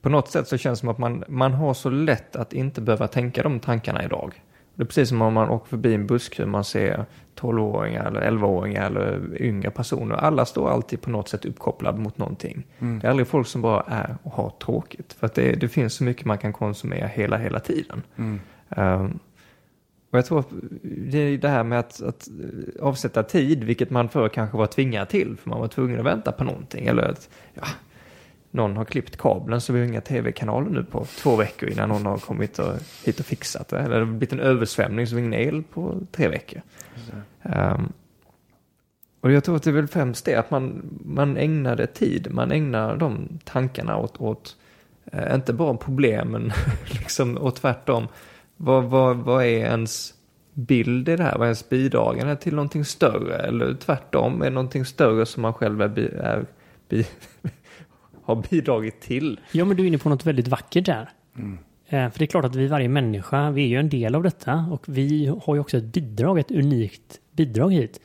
[0.00, 2.80] på något sätt så känns det som att man, man har så lätt att inte
[2.80, 4.42] behöva tänka de tankarna idag.
[4.78, 7.04] Det är precis som om man åker förbi en busskö man ser
[7.36, 10.14] 12-åringar eller 11-åringar eller yngre personer.
[10.14, 12.66] Alla står alltid på något sätt uppkopplade mot någonting.
[12.78, 15.12] Det är aldrig folk som bara är och har tråkigt.
[15.12, 18.02] För att det, det finns så mycket man kan konsumera hela, hela tiden.
[18.68, 19.18] Um,
[20.10, 20.48] och jag tror att
[20.82, 22.28] det är det här med att, att
[22.80, 26.32] avsätta tid, vilket man förr kanske var tvingad till, för man var tvungen att vänta
[26.32, 26.86] på någonting.
[26.86, 27.62] Eller att ja,
[28.50, 32.06] någon har klippt kabeln så vi har inga tv-kanaler nu på två veckor innan någon
[32.06, 32.74] har kommit och,
[33.04, 33.78] hit och fixat det.
[33.78, 36.62] Eller det har blivit en översvämning så vi har ingen el på tre veckor.
[37.42, 37.92] Um,
[39.20, 42.52] och jag tror att det är väl främst det att man, man ägnade tid, man
[42.52, 44.56] ägnar de tankarna åt, åt
[45.12, 46.52] eh, inte bara problemen,
[46.90, 48.08] liksom, och tvärtom.
[48.56, 50.14] Vad, vad, vad är ens
[50.52, 51.32] bild i det här?
[51.32, 53.36] Vad är ens bidragande till någonting större?
[53.36, 56.46] Eller tvärtom, är det någonting större som man själv är, bi, är
[56.88, 57.06] bi,
[58.28, 59.40] har bidragit till?
[59.52, 61.10] Ja, men du är inne på något väldigt vackert där.
[61.88, 64.22] Eh, För det är klart att vi, varje människa, vi är ju en del av
[64.22, 68.00] detta och vi har ju också ett bidrag, ett unikt bidrag hit.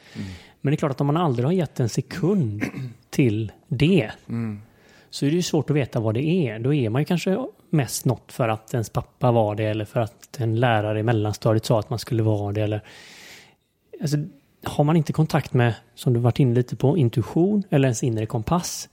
[0.62, 2.64] Men det är klart att om man aldrig har gett en sekund
[3.10, 4.12] till det
[5.10, 6.60] så är det ju svårt att veta vad det är.
[6.60, 10.00] Då är man ju kanske mest något för att ens pappa var det eller för
[10.00, 12.62] att en lärare i mellanstadiet sa att man skulle vara det.
[12.62, 12.82] Eller...
[14.02, 14.18] Alltså,
[14.64, 18.26] har man inte kontakt med, som du varit inne lite på, intuition eller ens inre
[18.26, 18.90] kompass.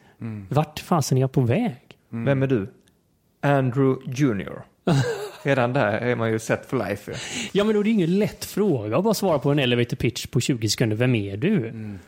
[0.49, 1.77] Vart fasen är jag på väg?
[2.09, 2.67] Vem är du?
[3.41, 4.63] Andrew Junior.
[5.43, 7.11] Redan där är man ju set for life.
[7.13, 7.17] ju.
[7.53, 9.97] Ja, men då är det ju ingen lätt fråga att bara svara på en elevator
[9.97, 10.97] pitch på 20 sekunder.
[10.97, 11.59] Vem är du?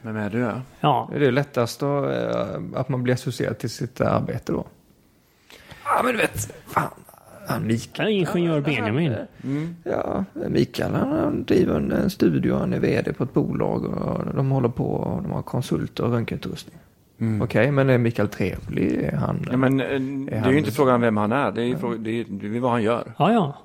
[0.02, 0.38] Vem är du?
[0.38, 0.60] Ja?
[0.80, 4.66] Ja, Det är lättast då, eh, att man blir associerad till sitt arbete då.
[5.84, 6.90] Ja, men du vet, fan.
[7.48, 8.08] Han Mikael.
[8.08, 9.14] ingenjör Benjamin.
[9.84, 14.34] Ja, Mikael han, han driver en, en studio, han är vd på ett bolag och
[14.34, 16.76] de håller på och de har konsulter och röntgenutrustning.
[17.42, 18.92] Okej, men är Mikael trevlig?
[18.94, 19.46] Är han...
[19.50, 21.96] Ja, men, eh, det är han- ju inte frågan vem han är, det är, fråga,
[21.98, 23.12] det är, det är vad han gör.
[23.18, 23.56] Ja, ja.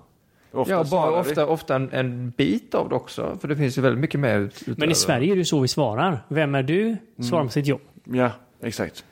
[0.52, 3.82] Ofta ja, bara ofta, ofta en, en bit av det också, för det finns ju
[3.82, 4.80] väldigt mycket mer ut, utöver.
[4.80, 6.24] Men i Sverige är det ju så vi svarar.
[6.28, 6.98] Vem är du?
[7.30, 7.82] Svarar på sitt jobb.
[8.04, 8.32] Ja,
[8.64, 9.04] exakt.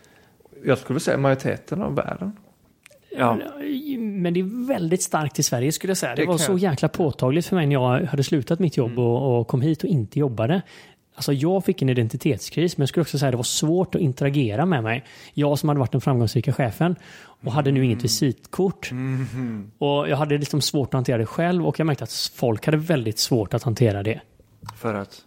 [0.66, 2.32] Jag skulle säga majoriteten av världen.
[3.18, 3.38] Ja.
[4.00, 6.16] Men det är väldigt starkt i Sverige skulle jag säga.
[6.16, 9.40] Det, Det var så jäkla påtagligt för mig när jag hade slutat mitt jobb och,
[9.40, 10.62] och kom hit och inte jobbade.
[11.16, 14.02] Alltså jag fick en identitetskris, men jag skulle också säga att det var svårt att
[14.02, 15.04] interagera med mig.
[15.34, 16.96] Jag som hade varit den framgångsrika chefen
[17.44, 18.92] och hade nu inget visitkort.
[19.78, 22.78] Och jag hade liksom svårt att hantera det själv och jag märkte att folk hade
[22.78, 24.22] väldigt svårt att hantera det.
[24.78, 25.22] För att?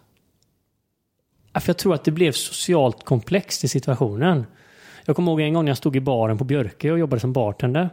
[1.53, 4.45] För jag tror att det blev socialt komplext i situationen.
[5.05, 7.33] Jag kommer ihåg en gång när jag stod i baren på Björke och jobbade som
[7.33, 7.89] bartender.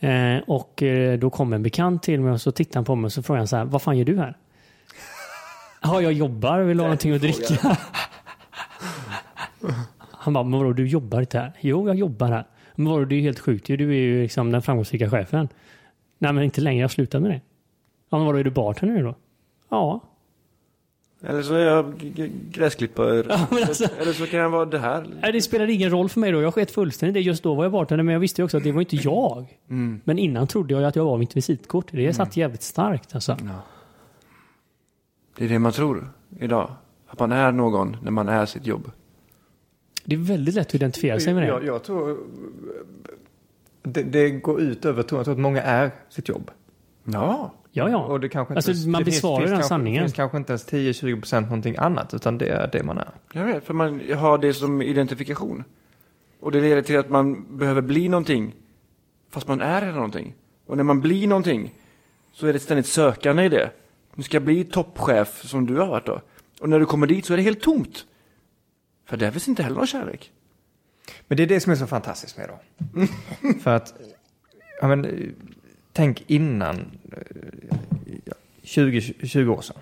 [0.00, 3.06] Eh, och eh, då kom en bekant till mig och så tittade han på mig
[3.06, 4.36] och så frågade han så här, vad fan gör du här?
[5.86, 7.76] Ja, jag jobbar, vill du ha någonting att dricka?
[10.10, 11.52] Han bara, men vadå, du jobbar inte här?
[11.60, 12.44] Jo, jag jobbar här.
[12.74, 13.76] Men vadå, det är ju helt sjukt ju.
[13.76, 15.48] Du är ju liksom den framgångsrika chefen.
[16.18, 17.40] Nej, men inte längre, jag har slutat med det.
[18.10, 19.14] Ja, men vadå, är du bartender nu då?
[19.68, 20.00] Ja.
[21.26, 21.94] Eller så är jag
[22.50, 23.24] gräsklippare.
[23.28, 25.06] Ja, alltså- Eller så kan jag vara det här.
[25.22, 26.42] Nej, det spelade ingen roll för mig då.
[26.42, 27.20] Jag sket fullständigt det.
[27.20, 29.58] Just då var jag bartender, men jag visste ju också att det var inte jag.
[30.04, 31.86] Men innan trodde jag att jag var mitt visitkort.
[31.90, 33.36] Det satt jävligt starkt alltså.
[35.36, 36.08] Det är det man tror
[36.38, 36.70] idag.
[37.06, 38.90] Att man är någon när man är sitt jobb.
[40.04, 41.46] Det är väldigt lätt att identifiera sig med det.
[41.46, 42.18] Jag, jag tror
[43.82, 46.50] det, det går ut över, tror jag tror att många är sitt jobb.
[47.04, 47.52] Ja.
[47.72, 47.98] Ja, ja.
[47.98, 50.02] Och det kanske Alltså, inte, man det besvarar finns den kanske, sanningen.
[50.02, 53.10] Det finns kanske inte ens 10-20% någonting annat, utan det är det man är.
[53.32, 55.64] Jag vet, för man har det som identifikation.
[56.40, 58.54] Och det leder till att man behöver bli någonting.
[59.30, 60.34] Fast man är redan någonting.
[60.66, 61.74] Och när man blir någonting
[62.32, 63.70] så är det ett ständigt sökande i det.
[64.16, 66.20] Nu ska bli toppchef som du har varit då.
[66.60, 68.04] Och när du kommer dit så är det helt tomt.
[69.04, 70.32] För där finns inte heller någon kärlek.
[71.28, 72.58] Men det är det som är så fantastiskt med då.
[73.62, 73.94] För att,
[74.80, 75.28] ja men, eh,
[75.92, 76.76] tänk innan,
[77.12, 77.18] eh,
[78.24, 79.76] ja, 20, 20 år sedan.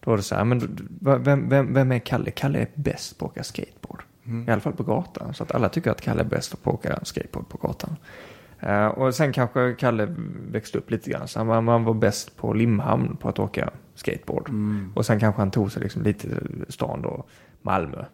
[0.00, 2.30] Då var det så här, men vem, vem, vem är Kalle?
[2.30, 4.02] Kalle är bäst på att åka skateboard.
[4.48, 5.34] I alla fall på gatan.
[5.34, 7.96] Så att alla tycker att Kalle är bäst på att åka skateboard på gatan.
[8.60, 10.14] Eh, och sen kanske Kalle
[10.50, 11.28] växte upp lite grann.
[11.28, 14.50] Så han, man var bäst på Limhamn på att åka skateboard.
[14.94, 16.28] Och sen kanske han tog sig liksom lite
[16.68, 17.24] stan då,
[17.62, 18.04] Malmö.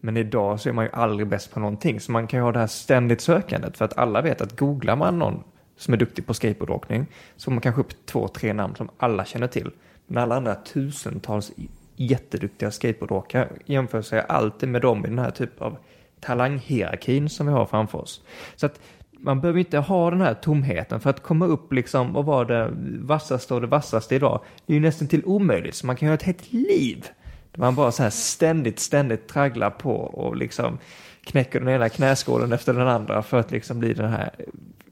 [0.00, 2.00] Men idag så är man ju aldrig bäst på någonting.
[2.00, 3.76] Så man kan ju ha det här ständigt sökandet.
[3.76, 5.42] För att alla vet att googlar man någon
[5.76, 9.24] som är duktig på skateboardåkning så får man kanske upp två, tre namn som alla
[9.24, 9.70] känner till.
[10.06, 11.52] Men alla andra tusentals
[11.96, 15.76] jätteduktiga skateboardåkare jämför sig alltid med dem i den här typ av
[16.20, 18.22] talanghierarkin som vi har framför oss.
[18.56, 18.80] Så att
[19.22, 22.72] man behöver inte ha den här tomheten för att komma upp liksom och vara det
[23.00, 24.40] vassaste och det vassaste idag.
[24.66, 25.74] Det är ju nästan till omöjligt.
[25.74, 27.06] Så man kan göra ett helt liv
[27.52, 30.78] Där man bara så här ständigt, ständigt tragglar på och liksom
[31.24, 34.30] knäcker den ena knäskålen efter den andra för att liksom bli den här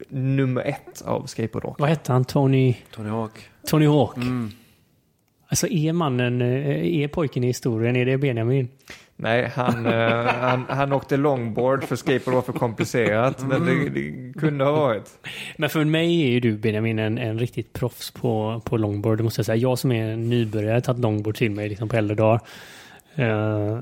[0.08, 1.80] nummer ett av skateboardrock.
[1.80, 2.24] Vad hette han?
[2.24, 3.50] Tony, Tony Hawk.
[3.66, 4.16] Tony Hawk?
[4.16, 4.50] Mm.
[5.48, 8.68] Alltså är mannen, eh, är pojken i historien, är det Benjamin?
[9.20, 14.32] Nej, han, eh, han, han åkte longboard för skateboard var för komplicerat, men det, det
[14.40, 15.10] kunde ha varit.
[15.56, 19.24] Men för mig är ju du Benjamin en, en riktigt proffs på, på longboard, det
[19.24, 19.56] måste jag säga.
[19.56, 22.40] Jag som är en nybörjare har tagit longboard till mig liksom på äldre dagar.
[23.14, 23.80] Eh,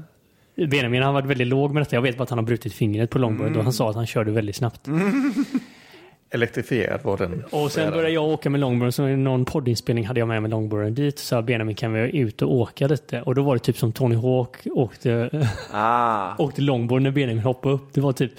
[0.57, 1.97] Benjamin har varit väldigt låg med detta.
[1.97, 4.07] Jag vet bara att han har brutit fingret på longboard och han sa att han
[4.07, 4.87] körde väldigt snabbt.
[6.37, 7.45] Elektrifierad var den.
[7.51, 8.95] Och sen började jag åka med longboard.
[8.95, 11.18] Så i någon poddinspelning hade jag med mig longboarden dit.
[11.18, 13.22] Så sa Benjamin kan vi ut och åka lite?
[13.22, 15.30] Och då var det typ som Tony Hawk åkte,
[15.72, 16.37] Ah.
[16.39, 17.89] åkte longboard när Benjamin hoppade upp.
[17.93, 18.32] Det var typ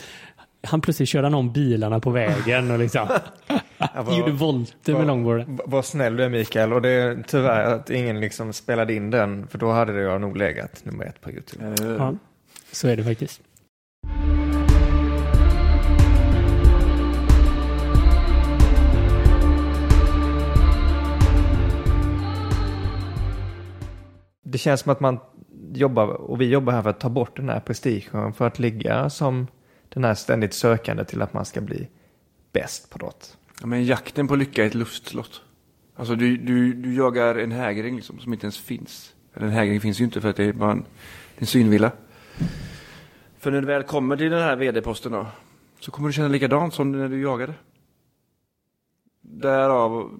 [0.62, 3.08] han plötsligt körde om bilarna på vägen och liksom
[3.96, 5.60] Jag gjorde volter med longboarden.
[5.66, 9.48] Vad snäll du är Mikael och det är tyvärr att ingen liksom spelade in den
[9.48, 11.76] för då hade jag nog legat nummer ett på Youtube.
[12.00, 12.16] Ja,
[12.72, 13.42] så är det faktiskt.
[24.50, 25.20] Det känns som att man
[25.74, 29.10] jobbar, och vi jobbar här för att ta bort den här prestigen för att ligga
[29.10, 29.48] som
[29.90, 31.88] den här ständigt sökande till att man ska bli
[32.52, 33.38] bäst på något.
[33.62, 35.42] Ja, men jakten på lycka är ett luftslott.
[35.96, 39.14] Alltså du, du, du jagar en hägring liksom, som inte ens finns.
[39.34, 40.86] Eller en hägring finns ju inte för att det är bara en,
[41.38, 41.92] en synvilla.
[43.38, 45.28] För när du väl kommer till den här vd-posten då,
[45.80, 47.54] så kommer du känna likadant som när du jagade.
[49.22, 50.20] Därav,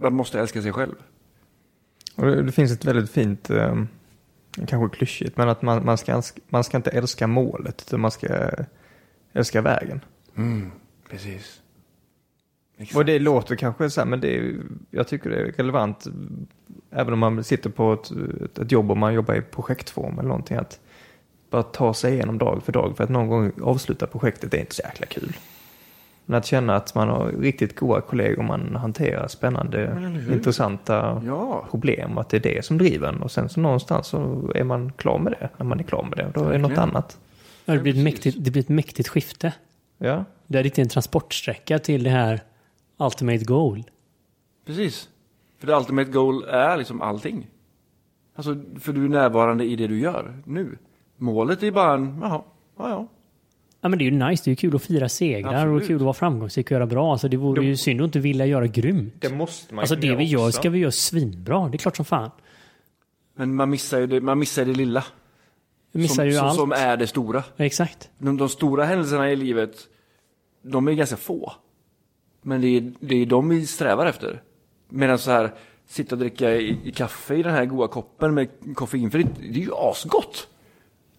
[0.00, 0.94] man måste älska sig själv.
[2.18, 3.82] Och det, det finns ett väldigt fint, eh,
[4.66, 8.50] kanske klyschigt, men att man, man, ska, man ska inte älska målet, utan man ska
[9.32, 10.00] älska vägen.
[10.36, 10.70] Mm,
[11.10, 11.60] precis.
[12.78, 12.96] Exakt.
[12.96, 14.56] Och det låter kanske så här, men det är,
[14.90, 16.06] jag tycker det är relevant,
[16.90, 18.10] även om man sitter på ett,
[18.58, 20.80] ett, jobb och man jobbar i projektform eller någonting, att
[21.50, 24.74] bara ta sig igenom dag för dag, för att någon gång avsluta projektet är inte
[24.74, 25.36] så jäkla kul.
[26.30, 32.14] Men att känna att man har riktigt goda kollegor, man hanterar spännande, intressanta Ja, problem
[32.14, 33.22] och att det är det som driver en.
[33.22, 36.18] Och sen så någonstans så är man klar med det, när man är klar med
[36.18, 36.30] det.
[36.34, 37.18] Då är det något annat.
[37.64, 39.52] Ja, det, blir ett mäktigt, det blir ett mäktigt skifte.
[39.98, 42.40] Ja, Det är inte en transportsträcka till det här
[42.98, 43.84] ultimate goal.
[44.66, 45.08] precis.
[45.58, 47.46] För det ultimate goal är liksom allting.
[48.34, 50.78] Alltså, för du är närvarande i det du gör nu.
[51.16, 52.42] Målet är bara en, jaha,
[52.78, 53.06] ja, ja.
[53.80, 54.42] Ja, men det är ju nice.
[54.44, 55.82] Det är ju kul att fira segrar Absolut.
[55.82, 57.12] och kul att vara framgångsrik och göra bra.
[57.12, 59.14] Alltså, det vore ju synd att inte vilja göra grymt.
[59.18, 60.60] det måste man Alltså det vi gör också.
[60.60, 61.68] ska vi göra svinbra.
[61.68, 62.30] Det är klart som fan.
[63.36, 65.04] Men man missar ju det, man missar det lilla.
[65.92, 66.56] Vi missar som, ju som, allt.
[66.56, 67.44] som är det stora.
[67.56, 68.10] Exakt.
[68.18, 69.76] De, de stora händelserna i livet,
[70.62, 71.52] de är ganska få.
[72.42, 74.42] Men det är, det är de vi strävar efter.
[74.88, 75.50] Medan så här,
[75.86, 79.64] sitta och dricka i, i kaffe i den här goda koppen med koffeinfritt, det är
[79.64, 80.48] ju asgott.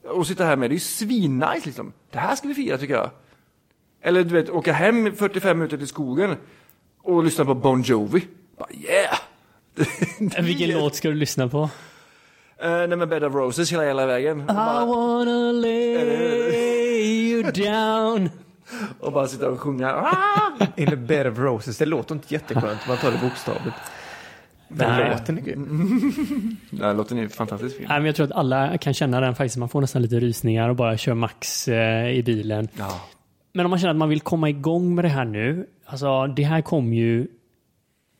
[0.09, 1.93] Och sitta här med, det är ju svinnice liksom.
[2.11, 3.09] Det här ska vi fira tycker jag.
[4.01, 6.35] Eller du vet, åka hem 45 minuter till skogen
[7.01, 8.27] och lyssna på Bon Jovi.
[8.57, 9.19] Bara, yeah!
[10.45, 11.61] Vilken låt ska du lyssna på?
[11.61, 11.69] Uh,
[12.59, 14.45] nej men Bed of Roses hela jävla vägen.
[14.45, 16.59] Bara, wanna lay
[17.01, 18.29] you down.
[18.99, 19.93] och bara sitta och sjunga.
[19.95, 20.65] Ah!
[20.75, 23.75] The bed of roses, det låter inte jätteskönt om man tar det bokstavligt.
[24.69, 25.09] Men Nej.
[25.19, 26.57] låten är grym.
[26.69, 27.85] Den låten är fantastiskt fin.
[27.89, 29.57] Nej, men jag tror att alla kan känna den faktiskt.
[29.57, 32.67] Man får nästan lite rysningar och bara kör max eh, i bilen.
[32.77, 33.01] Ja.
[33.53, 35.67] Men om man känner att man vill komma igång med det här nu.
[35.85, 37.27] Alltså det här kom ju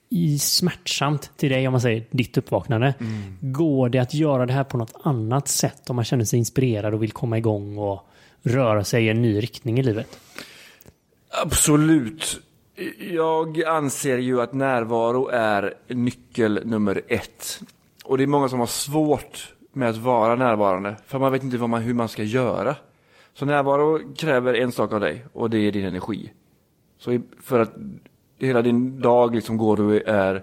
[0.10, 2.94] i smärtsamt till dig om man säger ditt uppvaknande.
[3.42, 6.94] Går det att göra det här på något annat sätt om man känner sig inspirerad
[6.94, 8.10] och vill komma igång och
[8.44, 10.20] röra sig i en ny riktning i livet?
[11.44, 12.42] Absolut.
[13.00, 17.62] Jag anser ju att närvaro är nyckel nummer ett.
[18.06, 20.96] Och det är många som har svårt med att vara närvarande.
[21.06, 22.76] För man vet inte vad man, hur man ska göra.
[23.34, 26.32] Så närvaro kräver en sak av dig och det är din energi.
[26.98, 27.74] Så för att
[28.38, 30.36] hela din dag liksom går du är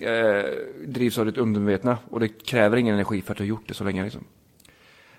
[0.00, 0.50] eh,
[0.86, 3.74] drivs av ditt undermedvetna och det kräver ingen energi för att du har gjort det
[3.74, 4.04] så länge.
[4.04, 4.24] Liksom.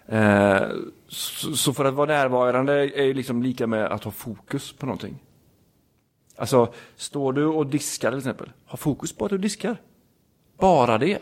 [0.08, 0.62] Eh,
[1.08, 5.20] så, så för att vara närvarande är liksom lika med att ha fokus på någonting.
[6.36, 9.78] Alltså, står du och diskar till exempel, ha fokus på att du diskar.
[10.58, 11.20] Bara det.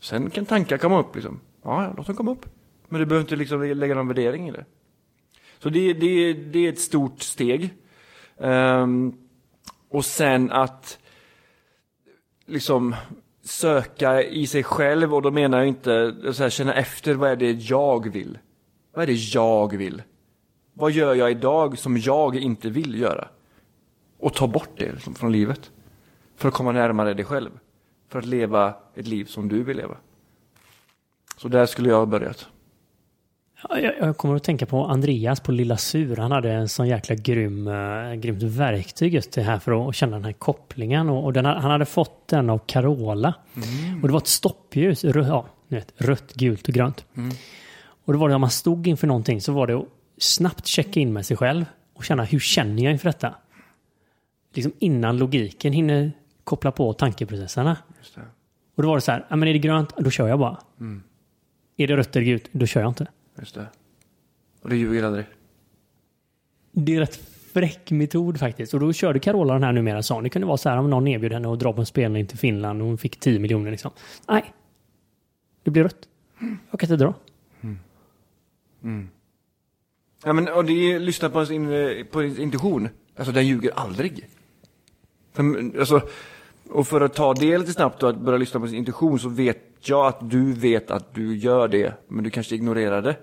[0.00, 1.40] Sen kan tankar komma upp liksom.
[1.62, 2.46] Ja, låt dem komma upp.
[2.88, 4.64] Men du behöver inte liksom lägga någon värdering i det.
[5.58, 7.74] Så det, det, det är ett stort steg.
[8.36, 9.18] Um,
[9.88, 10.98] och sen att
[12.46, 12.94] liksom
[13.42, 17.36] söka i sig själv och då menar jag inte så här, känna efter vad är
[17.36, 18.38] det jag vill.
[18.92, 20.02] Vad är det jag vill?
[20.72, 23.28] Vad gör jag idag som jag inte vill göra?
[24.22, 25.70] Och ta bort det liksom, från livet.
[26.36, 27.50] För att komma närmare dig själv.
[28.08, 29.96] För att leva ett liv som du vill leva.
[31.36, 32.46] Så där skulle jag ha börjat.
[33.68, 36.16] Ja, Jag, kommer att tänka på Andreas på Lilla Sur.
[36.16, 40.16] Han hade en sån jäkla grym, uh, grymt verktyg just det här för att känna
[40.16, 41.08] den här kopplingen.
[41.08, 43.34] Och, den, ha- han hade fått den av Carola.
[44.02, 45.04] Och det var ett stoppljus.
[45.04, 47.04] Ja, ni vet, rött, gult och grönt.
[48.04, 49.86] Och då var det om man stod inför någonting så var det att
[50.18, 51.64] snabbt checka in med sig själv
[51.94, 53.34] och känna hur känner jag inför detta?
[54.52, 56.12] Liksom innan logiken hinner
[56.44, 57.76] koppla på tankeprocesserna.
[58.74, 60.58] Och då var det så här, men är det grönt, då kör jag bara.
[61.76, 63.06] Är det rött eller gult, då kör jag inte.
[63.38, 63.66] Just det.
[64.62, 65.24] Och det ljuger aldrig.
[66.72, 67.16] Det är rätt
[67.52, 68.74] fräck metod faktiskt.
[68.74, 70.20] Och då körde Carola den här numera sa.
[70.20, 72.38] Det kunde vara så här om någon erbjöd henne att dra på en spelning till
[72.38, 73.90] Finland och hon fick 10 miljoner liksom.
[74.28, 74.52] Nej.
[75.62, 76.08] Det blir rött.
[76.70, 77.14] Jag kan inte dra.
[80.24, 82.88] Ja, men och det är, lyssna på sin, eh, på intuition.
[83.16, 84.28] Alltså den ljuger aldrig.
[85.32, 86.02] För, alltså,
[86.70, 89.28] och för att ta det lite snabbt och att börja lyssna på sin intuition så
[89.28, 93.16] vet jag att du vet att du gör det, men du kanske ignorerar det.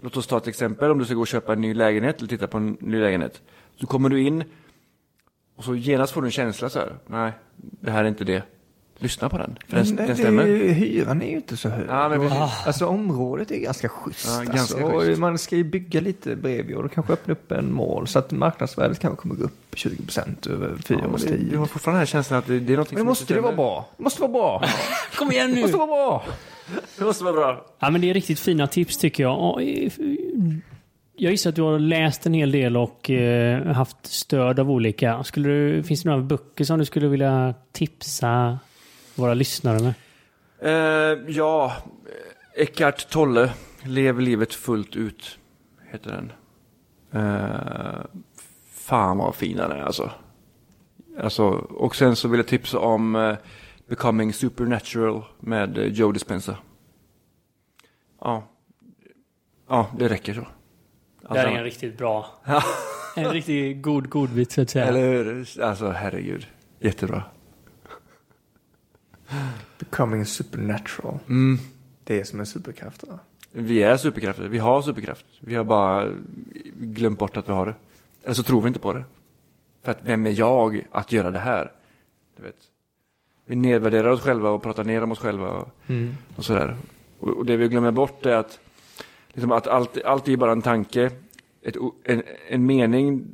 [0.00, 2.28] Låt oss ta ett exempel om du ska gå och köpa en ny lägenhet eller
[2.28, 3.42] titta på en ny lägenhet.
[3.76, 4.44] Så kommer du in
[5.56, 6.98] och så genast får du en känsla så här.
[7.06, 8.42] Nej, det här är inte det.
[9.00, 10.44] Lyssna på den, för den, Men den det, stämmer.
[10.72, 11.86] hyran är ju inte så hög.
[11.88, 12.66] Ja, men precis.
[12.66, 14.26] Alltså området är ganska schysst.
[14.28, 15.20] Ja, alltså, ganska och schysst.
[15.20, 18.30] Man ska ju bygga lite bredvid och då kanske öppna upp en mål så att
[18.30, 21.48] marknadsvärdet kanske kommer gå upp 20 procent över fyra Ja, men års det, tid.
[21.50, 23.40] du har fortfarande den här känslan att det, det är något Men det måste det
[23.40, 23.88] vara bra.
[23.96, 24.62] Det måste vara bra.
[25.18, 25.62] Kom igen Det nu!
[25.62, 26.24] måste vara bra.
[26.98, 27.66] Det måste vara bra.
[27.78, 29.62] Ja, men det är riktigt fina tips tycker jag.
[29.62, 29.92] Eh,
[31.20, 35.24] Jag gissar att du har läst en hel del och eh, haft stöd av olika.
[35.24, 38.58] Skulle du, finns det några böcker som du skulle vilja tipsa
[39.18, 39.94] våra lyssnare med?
[40.60, 41.76] Eh, ja,
[42.56, 43.52] Eckart Tolle,
[43.82, 45.38] Lev livet fullt ut,
[45.90, 46.32] heter den.
[47.22, 48.04] Eh,
[48.70, 50.10] fan vad fin den är alltså.
[51.20, 51.48] alltså.
[51.48, 53.36] Och sen så vill jag tipsa om eh,
[53.88, 56.56] Becoming Supernatural med eh, Joe Dispenza.
[58.20, 58.48] Ja.
[59.68, 60.46] ja, det räcker så.
[61.28, 62.26] Det här är en riktigt bra...
[63.16, 64.84] en riktigt god godbit så att säga.
[64.84, 65.60] Eller hur?
[65.62, 66.46] Alltså herregud,
[66.80, 67.22] jättebra.
[69.78, 71.18] Becoming supernatural.
[71.28, 71.58] Mm.
[72.04, 73.04] Det är som en superkraft.
[73.52, 75.26] Vi är superkrafter, vi har superkraft.
[75.40, 76.12] Vi har bara
[76.74, 77.74] glömt bort att vi har det.
[78.24, 79.04] Eller så tror vi inte på det.
[79.82, 81.72] För att vem är jag att göra det här?
[82.36, 82.56] Du vet.
[83.46, 85.68] Vi nedvärderar oss själva och pratar ner om oss själva och,
[86.36, 86.76] och sådär.
[87.18, 88.60] Och, och det vi glömmer bort är att,
[89.28, 91.10] liksom att allt, allt är bara en tanke.
[91.62, 93.26] Ett, en, en mening,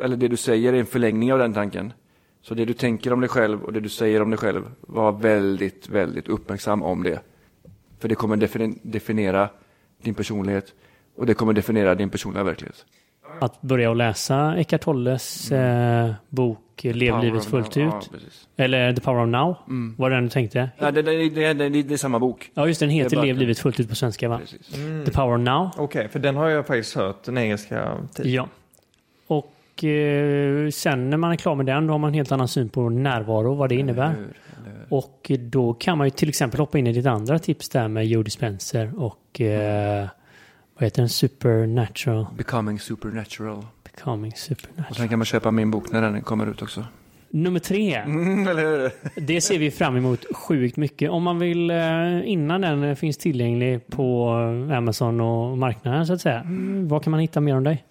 [0.00, 1.92] eller det du säger är en förlängning av den tanken.
[2.48, 5.12] Så det du tänker om dig själv och det du säger om dig själv, var
[5.12, 7.20] väldigt, väldigt uppmärksam om det.
[7.98, 9.48] För det kommer defini- definiera
[10.02, 10.72] din personlighet
[11.16, 12.84] och det kommer definiera din personliga verklighet.
[13.40, 17.86] Att börja att läsa Eckart Tolles eh, bok Lev Power livet fullt now.
[17.86, 18.10] ut.
[18.12, 18.64] Ja.
[18.64, 19.56] Eller The Power of Now.
[19.98, 20.70] Var det den du tänkte?
[20.78, 22.50] Ja, det, det, det, det, det, det är samma bok.
[22.54, 24.38] Ja, just den heter Lev livet fullt ut på svenska va?
[24.38, 24.68] Precis.
[25.04, 25.70] The Power of Now.
[25.76, 28.30] Okej, för den har jag faktiskt hört, den engelska titeln.
[28.32, 28.48] Ja.
[29.78, 32.48] Och eh, sen när man är klar med den, då har man en helt annan
[32.48, 34.04] syn på närvaro och vad det innebär.
[34.10, 34.24] Eller hur?
[34.66, 34.86] Eller hur?
[34.88, 38.06] Och då kan man ju till exempel hoppa in i ditt andra tips där med
[38.06, 40.06] Joe Dispenser och eh,
[40.74, 41.08] vad heter den?
[41.08, 42.26] Supernatural.
[42.36, 43.66] Becoming supernatural.
[43.84, 44.94] Becoming Och Supernatural.
[44.96, 46.84] sen kan man köpa min bok när den kommer ut också.
[47.30, 47.94] Nummer tre.
[47.94, 48.90] Mm?
[49.16, 51.10] Det ser vi fram emot sjukt mycket.
[51.10, 54.28] Om man vill eh, innan den finns tillgänglig på
[54.76, 56.40] Amazon och marknaden så att säga.
[56.40, 57.84] Mm, Vad kan man hitta mer om dig?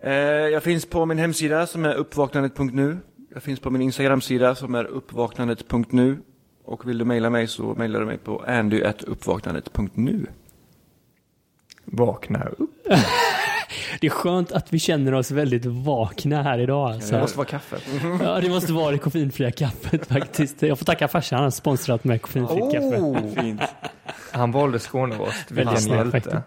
[0.00, 2.98] Eh, jag finns på min hemsida som är uppvaknandet.nu.
[3.34, 6.18] Jag finns på min Instagram-sida som är uppvaknandet.nu.
[6.64, 10.26] Och vill du mejla mig så mejlar du mig på andy.uppvaknandet.nu.
[11.84, 12.70] Vakna upp.
[14.00, 16.90] Det är skönt att vi känner oss väldigt vakna här idag.
[16.90, 17.14] Alltså.
[17.14, 17.82] Det måste vara kaffet.
[18.22, 20.62] Ja, det måste vara det koffeinfria kaffet faktiskt.
[20.62, 22.96] Jag får tacka farsan, han har sponsrat med koffeinfritt kaffe.
[23.00, 23.60] Oh, Fint.
[24.32, 25.50] han valde Skånerost.
[25.50, 26.42] Vilken hjälte.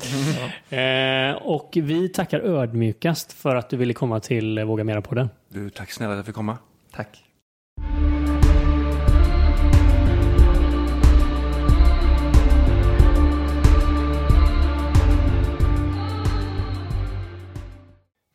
[0.78, 5.30] Eh, och vi tackar ödmjukast för att du ville komma till eh, Våga Mera-podden.
[5.50, 6.58] Du, tack snälla att jag fick komma.
[6.96, 7.24] Tack.